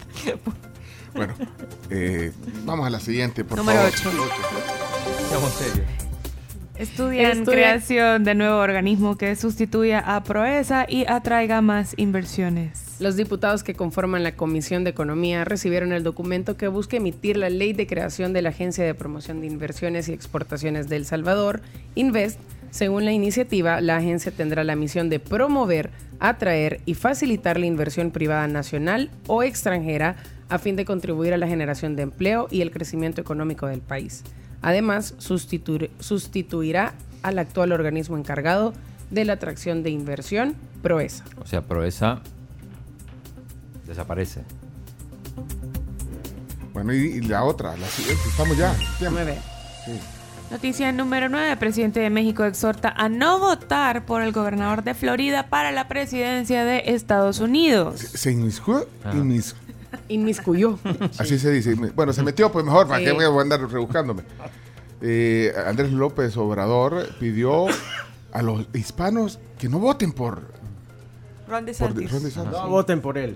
Bueno, 1.14 1.34
eh, 1.90 2.32
vamos 2.66 2.88
a 2.88 2.90
la 2.90 3.00
siguiente, 3.00 3.44
por 3.44 3.58
Número 3.60 3.80
favor. 3.92 4.30
8. 4.32 4.93
Seamos 5.34 5.54
serios. 5.54 5.88
Estudian 6.78 7.32
Estudia- 7.40 7.54
creación 7.54 8.24
de 8.24 8.36
nuevo 8.36 8.58
organismo 8.58 9.18
que 9.18 9.36
sustituya 9.36 9.98
a 9.98 10.24
Proesa 10.24 10.86
y 10.88 11.06
atraiga 11.08 11.60
más 11.62 11.96
inversiones. 11.98 12.98
Los 13.00 13.16
diputados 13.16 13.64
que 13.64 13.74
conforman 13.74 14.22
la 14.22 14.36
Comisión 14.36 14.84
de 14.84 14.92
Economía 14.92 15.44
recibieron 15.44 15.92
el 15.92 16.04
documento 16.04 16.56
que 16.56 16.68
busca 16.68 16.98
emitir 16.98 17.38
la 17.38 17.50
ley 17.50 17.74
de 17.74 17.88
creación 17.88 18.32
de 18.32 18.44
la 18.44 18.50
Agencia 18.50 18.84
de 18.84 18.94
Promoción 18.94 19.42
de 19.42 19.48
Inversiones 19.48 20.08
y 20.08 20.14
Exportaciones 20.14 20.88
de 20.88 20.98
El 20.98 21.06
Salvador, 21.08 21.62
Invest. 21.96 22.40
Según 22.70 23.04
la 23.04 23.12
iniciativa, 23.12 23.82
la 23.82 23.98
agencia 23.98 24.32
tendrá 24.32 24.64
la 24.64 24.76
misión 24.76 25.10
de 25.10 25.20
promover, 25.20 25.90
atraer 26.20 26.80
y 26.86 26.94
facilitar 26.94 27.60
la 27.60 27.66
inversión 27.66 28.12
privada 28.12 28.48
nacional 28.48 29.10
o 29.26 29.42
extranjera 29.42 30.16
a 30.50 30.60
fin 30.60 30.76
de 30.76 30.86
contribuir 30.86 31.34
a 31.34 31.38
la 31.38 31.48
generación 31.48 31.96
de 31.96 32.04
empleo 32.04 32.48
y 32.52 32.62
el 32.62 32.70
crecimiento 32.70 33.20
económico 33.20 33.66
del 33.66 33.82
país. 33.82 34.24
Además, 34.64 35.14
sustitu- 35.20 35.90
sustituirá 36.00 36.94
al 37.22 37.38
actual 37.38 37.72
organismo 37.72 38.18
encargado 38.18 38.74
de 39.12 39.26
la 39.26 39.34
atracción 39.34 39.84
de 39.84 39.92
inversión, 39.92 40.56
Proesa. 40.82 41.24
O 41.42 41.46
sea, 41.46 41.62
Proesa 41.62 42.22
desaparece. 43.86 44.42
Bueno, 46.74 46.94
y, 46.94 46.98
y 46.98 47.22
la 47.22 47.44
otra, 47.44 47.78
la 47.78 47.88
siguiente, 47.88 48.24
estamos 48.28 48.58
ya. 48.58 48.74
Tiempo. 48.98 49.12
Nueve. 49.22 49.38
Noticia 50.52 50.92
número 50.92 51.30
9. 51.30 51.56
Presidente 51.58 52.00
de 52.00 52.10
México 52.10 52.44
exhorta 52.46 52.90
a 52.96 53.10
no 53.10 53.40
votar 53.40 54.06
por 54.06 54.22
el 54.22 54.32
gobernador 54.32 54.84
de 54.84 54.94
Florida 54.94 55.48
para 55.50 55.72
la 55.72 55.88
presidencia 55.88 56.64
de 56.66 56.84
Estados 56.88 57.40
Unidos. 57.40 58.00
Se 58.00 58.32
inmiscuyó, 58.32 58.88
Ah. 59.04 59.14
inmis- 59.14 59.56
Inmiscuyó. 60.10 60.78
así 61.18 61.40
se 61.40 61.52
dice. 61.52 61.74
Bueno, 61.96 62.14
se 62.14 62.24
metió, 62.24 62.52
pues 62.52 62.64
mejor, 62.66 62.88
¿para 62.88 63.00
Sí. 63.00 63.06
qué 63.06 63.12
voy 63.14 63.26
a 63.26 63.42
andar 63.42 63.62
rebuscándome? 63.70 64.24
Eh, 65.02 65.54
Andrés 65.66 65.92
López 65.92 66.36
Obrador 66.38 67.10
pidió 67.20 67.66
a 68.32 68.42
los 68.42 68.68
hispanos 68.74 69.40
que 69.58 69.68
no 69.70 69.80
voten 69.80 70.12
por, 70.14 70.42
Ron 71.48 71.60
por 71.60 71.66
DeSantis. 71.66 72.12
Ron 72.12 72.24
DeSantis. 72.24 72.52
No 72.54 72.70
voten 72.70 73.02
por 73.02 73.18
él. 73.18 73.36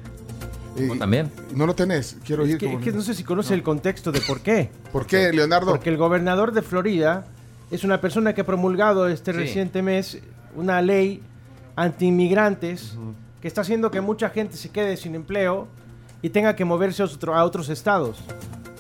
Eh, 0.78 0.88
¿Vos 0.88 1.00
también? 1.00 1.32
No 1.56 1.66
lo 1.66 1.74
tenés, 1.76 2.18
quiero 2.26 2.44
Es 2.46 2.52
ir. 2.52 2.58
que, 2.58 2.68
como- 2.68 2.80
es 2.80 2.86
que 2.86 2.92
no 2.92 3.02
sé 3.02 3.14
si 3.14 3.24
conoce 3.24 3.54
el 3.54 3.64
contexto 3.64 4.12
de 4.12 4.22
por 4.22 4.42
qué. 4.42 4.70
¿Por 4.92 5.06
qué, 5.08 5.32
Leonardo? 5.34 5.72
Porque 5.72 5.90
el 5.90 5.98
gobernador 5.98 6.52
de 6.54 6.62
Florida 6.62 7.26
es 7.72 7.84
una 7.84 8.00
persona 8.00 8.34
que 8.34 8.42
ha 8.42 8.46
promulgado 8.46 9.08
este 9.08 9.32
Sí. 9.34 9.38
reciente 9.40 9.82
mes 9.82 10.20
una 10.56 10.82
ley 10.82 11.22
anti-inmigrantes 11.76 12.96
que 13.42 13.48
está 13.48 13.62
haciendo 13.62 13.92
que 13.92 14.02
mucha 14.02 14.30
gente 14.30 14.58
se 14.58 14.70
quede 14.70 14.98
sin 14.98 15.16
empleo 15.16 15.68
y 16.22 16.30
tenga 16.30 16.56
que 16.56 16.66
moverse 16.66 17.02
a, 17.04 17.06
otro- 17.06 17.36
a 17.36 17.44
otros 17.44 17.70
estados. 17.70 18.18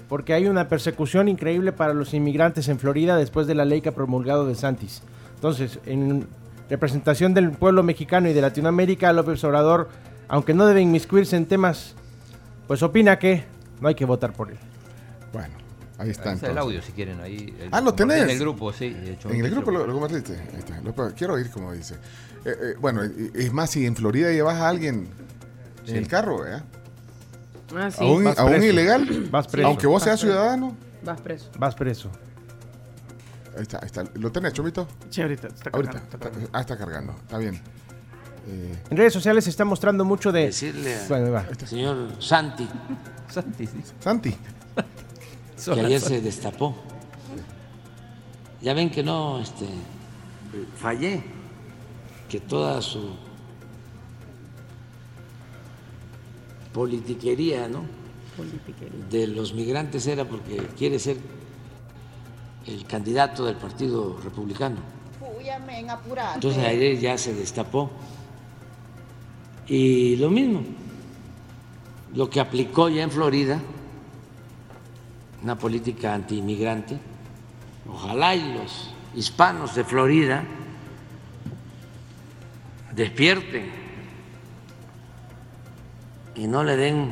Porque 0.10 0.34
hay 0.34 0.47
una 0.47 0.69
persecución 0.69 1.28
increíble 1.28 1.71
para 1.73 1.93
los 1.93 2.13
inmigrantes 2.13 2.69
en 2.69 2.80
Florida 2.80 3.17
después 3.17 3.45
de 3.45 3.56
la 3.56 3.65
ley 3.65 3.82
que 3.82 3.89
ha 3.89 3.95
promulgado 3.95 4.45
de 4.47 4.56
Santis. 4.56 5.02
Entonces, 5.36 5.80
en 5.86 6.28
representación 6.69 7.34
del 7.34 7.52
pueblo 7.52 7.84
mexicano 7.84 8.30
y 8.30 8.34
de 8.34 8.41
Latinoamérica, 8.41 9.12
López 9.13 9.43
Obrador, 9.43 9.89
aunque 10.30 10.54
no 10.54 10.65
debe 10.65 10.82
inmiscuirse 10.82 11.36
en 11.36 11.45
temas, 11.45 11.93
pues 12.67 12.82
opina 12.84 13.19
que 13.19 13.43
no 13.82 13.88
hay 13.89 13.95
que 13.95 14.06
votar 14.06 14.32
por 14.34 14.50
él. 14.50 14.58
Bueno, 15.34 15.54
ahí 15.97 16.10
está. 16.10 16.30
Ahí 16.30 16.36
está 16.36 16.47
el 16.47 16.52
entonces. 16.52 16.58
audio 16.58 16.82
si 16.82 16.91
quieren. 16.93 17.19
Ahí, 17.19 17.54
el- 17.60 17.69
Ah, 17.71 17.82
¿lo 17.82 17.93
tenés? 17.93 18.23
En 18.23 18.30
el 18.30 18.39
grupo, 18.39 18.71
sí. 18.71 18.86
he 19.06 19.12
hecho 19.12 19.30
En 19.30 19.43
el 19.43 19.52
grupo 19.52 19.71
lo, 19.71 19.86
lo 19.86 19.91
compartiste. 19.93 20.34
Ahí 20.34 20.60
está. 20.60 20.80
Lo- 20.82 21.13
quiero 21.13 21.34
oír 21.34 21.50
como 21.52 21.73
dice. 21.73 21.95
Eh, 22.45 22.50
eh, 22.50 22.76
bueno, 22.80 23.02
es 23.04 23.52
más, 23.54 23.69
si 23.71 23.86
en 23.86 23.95
Florida 23.95 24.32
llevas 24.32 24.56
a 24.56 24.69
alguien 24.69 25.10
en 25.86 25.95
el 25.97 26.08
carro, 26.08 26.45
¿eh? 26.47 26.62
Ah, 27.75 27.91
sí. 27.91 28.03
a 28.03 28.08
un, 28.08 28.23
vas 28.23 28.38
a 28.39 28.43
un 28.45 28.51
preso. 28.51 28.65
ilegal, 28.65 29.27
Vas 29.32 29.47
preso. 29.47 29.67
aunque 29.67 29.88
vos 29.88 29.95
Vas 29.95 30.03
seas 30.03 30.19
preso. 30.21 30.34
ciudadano, 30.34 30.77
Vas 31.03 31.21
preso. 31.21 31.49
Vas 31.58 31.75
preso. 31.75 32.10
Ahí 33.56 33.63
está, 33.63 33.77
ahí 33.80 33.86
está. 33.88 34.03
¿Lo 34.15 34.32
tenés, 34.32 34.53
Chomito? 34.53 34.88
Sí, 35.10 35.21
ahorita 35.21 35.47
está 35.47 35.69
Ahorita. 35.73 35.93
cargando, 35.93 36.06
está 36.15 36.19
cargando. 36.19 36.49
Ah, 36.53 36.62
está 36.62 36.77
cargando. 36.77 37.13
Está 37.13 37.38
bien. 37.39 37.56
Eh, 38.49 38.84
En 38.89 38.97
redes 38.97 39.12
sociales 39.13 39.43
se 39.43 39.49
está 39.49 39.65
mostrando 39.65 40.06
mucho 40.06 40.32
de... 40.32 40.45
Decirle 40.45 40.95
a- 40.95 41.08
Bueno, 41.10 41.32
va. 41.32 41.45
Señor 41.65 42.10
Santi, 42.19 42.67
Santi, 43.30 43.65
sí. 43.67 43.82
Santi. 43.99 44.36
que 45.73 45.82
ayer 45.82 45.99
se 45.99 46.21
destapó. 46.21 46.75
Ya 48.62 48.73
ven 48.73 48.89
que 48.89 49.03
no, 49.03 49.39
este, 49.41 49.65
fallé, 50.77 51.23
que 52.30 52.39
toda 52.39 52.82
su 52.82 53.15
politiquería, 56.78 57.68
¿no? 57.68 57.82
De 59.10 59.26
los 59.26 59.56
migrantes 59.56 60.06
era 60.06 60.26
porque 60.26 60.58
quiere 60.78 61.00
ser 61.00 61.18
el 62.68 62.86
candidato 62.86 63.46
del 63.46 63.56
Partido 63.56 64.20
Republicano. 64.24 64.78
Entonces 66.36 66.63
ayer 66.63 67.00
ya 67.00 67.18
se 67.18 67.34
destapó. 67.34 67.90
Y 69.68 70.18
lo 70.18 70.30
mismo, 70.30 70.62
lo 72.13 72.30
que 72.30 72.40
aplicó 72.40 72.90
ya 72.90 73.02
en 73.02 73.10
Florida, 73.10 73.60
una 75.42 75.58
política 75.58 76.13
antiinmigrante, 76.13 77.00
ojalá 77.90 78.36
y 78.36 78.54
los 78.54 78.94
hispanos 79.16 79.74
de 79.74 79.84
Florida 79.84 80.44
despierten 82.94 83.87
y 86.38 86.47
no 86.47 86.63
le 86.63 86.78
den 86.78 87.12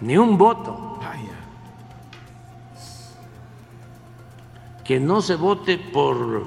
ni 0.00 0.16
un 0.18 0.36
voto. 0.36 0.84
Que 4.84 4.98
no 4.98 5.20
se 5.20 5.34
vote 5.34 5.76
por 5.76 6.46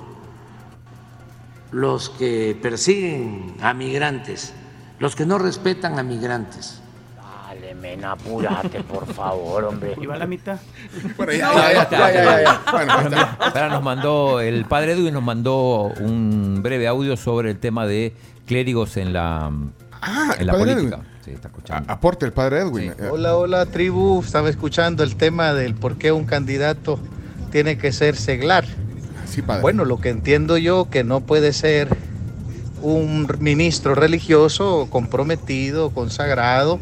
los 1.72 2.10
que 2.10 2.58
persiguen 2.60 3.54
a 3.62 3.74
migrantes, 3.76 4.54
los 4.98 5.16
que 5.16 5.28
no 5.28 5.38
respetan 5.38 6.00
a 6.00 6.04
migrantes. 6.04 6.82
Dale, 7.48 7.76
men, 7.76 8.04
apúrate, 8.04 8.82
por 8.82 9.06
favor, 9.06 9.66
hombre. 9.66 9.94
¿Y 10.02 10.08
va 10.08 10.18
la 10.18 10.26
mitad? 10.26 10.58
Bueno, 11.18 11.34
No, 11.34 11.38
ya 11.38 11.84
está, 11.84 12.12
ya, 12.12 12.42
ya. 12.42 13.36
Ahora 13.40 13.70
nos 13.70 13.84
mandó, 13.84 14.40
el 14.40 14.66
padre 14.66 14.94
Edwin 14.94 15.14
nos 15.14 15.24
mandó 15.24 15.94
un 16.00 16.62
breve 16.64 16.88
audio 16.88 17.16
sobre 17.18 17.52
el 17.52 17.60
tema 17.60 17.86
de 17.86 18.16
clérigos 18.48 18.98
en 18.98 19.14
la, 19.14 19.52
Ah, 20.02 20.34
en 20.40 20.48
la 20.48 20.54
política. 20.54 20.96
Edwin. 20.96 21.11
Sí, 21.24 21.32
está 21.32 21.50
escuchando. 21.50 21.92
Aporte 21.92 22.26
el 22.26 22.34
padre 22.34 22.62
Edwin. 22.62 22.94
Hola, 23.12 23.36
hola 23.36 23.66
tribu, 23.68 24.22
estaba 24.22 24.50
escuchando 24.50 25.04
el 25.04 25.16
tema 25.16 25.54
del 25.54 25.76
por 25.76 25.98
qué 25.98 26.12
un 26.12 26.26
candidato 26.26 27.00
tiene 27.52 27.78
que 27.78 27.92
ser 27.92 28.16
seglar. 28.16 28.66
Sí, 29.30 29.42
padre. 29.42 29.62
Bueno, 29.62 29.86
lo 29.86 30.02
que 30.02 30.10
entiendo 30.10 30.58
yo 30.58 30.90
que 30.90 31.04
no 31.04 31.22
puede 31.22 31.54
ser 31.54 31.96
un 32.82 33.28
ministro 33.40 33.94
religioso 33.94 34.88
comprometido, 34.90 35.92
consagrado, 35.92 36.80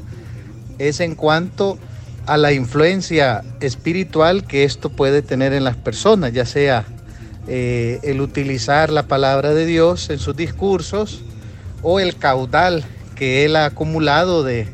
es 0.77 1.01
en 1.01 1.15
cuanto 1.15 1.77
a 2.25 2.37
la 2.37 2.53
influencia 2.53 3.43
espiritual 3.59 4.45
que 4.45 4.63
esto 4.63 4.89
puede 4.89 5.21
tener 5.21 5.51
en 5.51 5.65
las 5.65 5.75
personas, 5.75 6.31
ya 6.31 6.45
sea 6.45 6.85
eh, 7.47 7.99
el 8.03 8.21
utilizar 8.21 8.89
la 8.89 9.03
palabra 9.03 9.53
de 9.53 9.65
Dios 9.65 10.09
en 10.09 10.19
sus 10.19 10.35
discursos 10.35 11.23
o 11.81 11.99
el 11.99 12.15
caudal 12.15 12.85
que 13.19 13.43
él 13.43 13.57
ha 13.57 13.65
acumulado 13.65 14.43
de, 14.43 14.65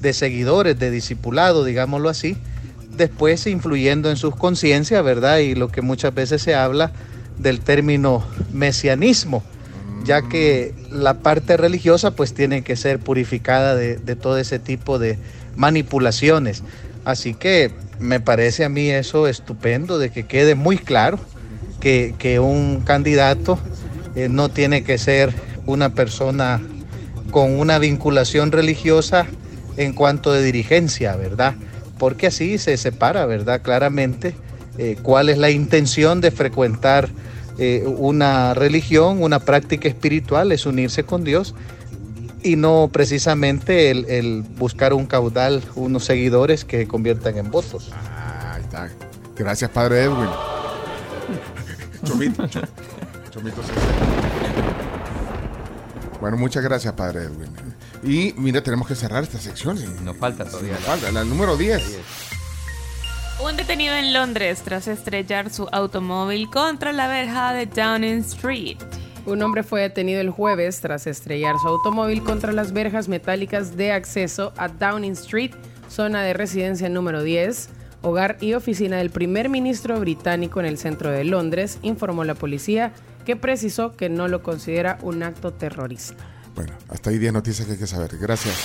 de 0.00 0.12
seguidores, 0.12 0.78
de 0.78 0.92
discipulado, 0.92 1.64
digámoslo 1.64 2.08
así, 2.08 2.36
después 2.96 3.44
influyendo 3.48 4.08
en 4.08 4.16
sus 4.16 4.36
conciencias, 4.36 5.02
¿verdad? 5.02 5.38
Y 5.38 5.56
lo 5.56 5.66
que 5.66 5.82
muchas 5.82 6.14
veces 6.14 6.40
se 6.40 6.54
habla 6.54 6.92
del 7.38 7.58
término 7.58 8.24
mesianismo, 8.52 9.42
ya 10.04 10.22
que 10.22 10.76
la 10.92 11.14
parte 11.14 11.56
religiosa 11.56 12.12
pues 12.12 12.34
tiene 12.34 12.62
que 12.62 12.76
ser 12.76 13.00
purificada 13.00 13.74
de, 13.74 13.96
de 13.96 14.14
todo 14.14 14.38
ese 14.38 14.60
tipo 14.60 15.00
de 15.00 15.18
manipulaciones. 15.56 16.62
Así 17.04 17.34
que 17.34 17.72
me 17.98 18.20
parece 18.20 18.64
a 18.64 18.68
mí 18.68 18.90
eso 18.90 19.26
estupendo, 19.26 19.98
de 19.98 20.10
que 20.10 20.24
quede 20.24 20.54
muy 20.54 20.78
claro 20.78 21.18
que, 21.80 22.14
que 22.16 22.38
un 22.38 22.82
candidato 22.82 23.58
eh, 24.14 24.28
no 24.28 24.50
tiene 24.50 24.84
que 24.84 24.98
ser 24.98 25.34
una 25.66 25.94
persona 25.94 26.60
con 27.30 27.58
una 27.58 27.78
vinculación 27.78 28.52
religiosa 28.52 29.26
en 29.76 29.92
cuanto 29.92 30.32
de 30.32 30.42
dirigencia, 30.42 31.16
¿verdad? 31.16 31.54
Porque 31.98 32.26
así 32.28 32.58
se 32.58 32.76
separa, 32.76 33.26
¿verdad? 33.26 33.62
Claramente 33.62 34.34
eh, 34.78 34.96
cuál 35.02 35.28
es 35.28 35.38
la 35.38 35.50
intención 35.50 36.20
de 36.20 36.30
frecuentar 36.30 37.08
eh, 37.58 37.84
una 37.86 38.54
religión, 38.54 39.22
una 39.22 39.40
práctica 39.40 39.88
espiritual, 39.88 40.52
es 40.52 40.64
unirse 40.66 41.02
con 41.04 41.24
Dios 41.24 41.54
y 42.42 42.54
no 42.54 42.88
precisamente 42.92 43.90
el, 43.90 44.04
el 44.08 44.42
buscar 44.42 44.94
un 44.94 45.06
caudal, 45.06 45.62
unos 45.74 46.04
seguidores 46.04 46.64
que 46.64 46.86
conviertan 46.86 47.36
en 47.36 47.50
votos. 47.50 47.90
Ahí 48.54 48.62
está. 48.62 48.88
Gracias, 49.36 49.70
padre 49.70 50.02
Edwin. 50.04 50.28
Chomito. 52.04 52.44
Chom- 52.44 52.68
Chomito 53.30 53.62
sí. 53.62 54.17
Bueno, 56.20 56.36
muchas 56.36 56.64
gracias, 56.64 56.92
padre 56.94 57.24
Edwin. 57.24 57.54
Y 58.02 58.34
mira, 58.36 58.62
tenemos 58.62 58.88
que 58.88 58.94
cerrar 58.94 59.22
esta 59.22 59.38
sección. 59.38 59.78
Nos 60.04 60.16
falta 60.16 60.44
todavía. 60.44 60.72
Nos 60.72 60.82
falta, 60.82 61.12
la 61.12 61.24
número 61.24 61.56
10. 61.56 61.98
Un 63.40 63.56
detenido 63.56 63.94
en 63.94 64.12
Londres 64.12 64.62
tras 64.64 64.88
estrellar 64.88 65.50
su 65.50 65.68
automóvil 65.70 66.50
contra 66.50 66.92
la 66.92 67.06
verja 67.06 67.52
de 67.52 67.66
Downing 67.66 68.18
Street. 68.20 68.78
Un 69.26 69.42
hombre 69.42 69.62
fue 69.62 69.82
detenido 69.82 70.20
el 70.20 70.30
jueves 70.30 70.80
tras 70.80 71.06
estrellar 71.06 71.54
su 71.62 71.68
automóvil 71.68 72.24
contra 72.24 72.50
las 72.50 72.72
verjas 72.72 73.08
metálicas 73.08 73.76
de 73.76 73.92
acceso 73.92 74.52
a 74.56 74.68
Downing 74.68 75.12
Street, 75.12 75.52
zona 75.88 76.22
de 76.22 76.32
residencia 76.32 76.88
número 76.88 77.22
10, 77.22 77.68
hogar 78.02 78.38
y 78.40 78.54
oficina 78.54 78.96
del 78.96 79.10
primer 79.10 79.48
ministro 79.48 80.00
británico 80.00 80.60
en 80.60 80.66
el 80.66 80.78
centro 80.78 81.10
de 81.10 81.24
Londres, 81.24 81.78
informó 81.82 82.24
la 82.24 82.34
policía, 82.34 82.92
que 83.28 83.36
precisó 83.36 83.94
que 83.94 84.08
no 84.08 84.26
lo 84.26 84.42
considera 84.42 84.96
un 85.02 85.22
acto 85.22 85.52
terrorista. 85.52 86.24
Bueno, 86.54 86.72
hasta 86.88 87.10
ahí 87.10 87.18
10 87.18 87.34
noticias 87.34 87.66
que 87.66 87.74
hay 87.74 87.78
que 87.78 87.86
saber. 87.86 88.16
Gracias. 88.16 88.56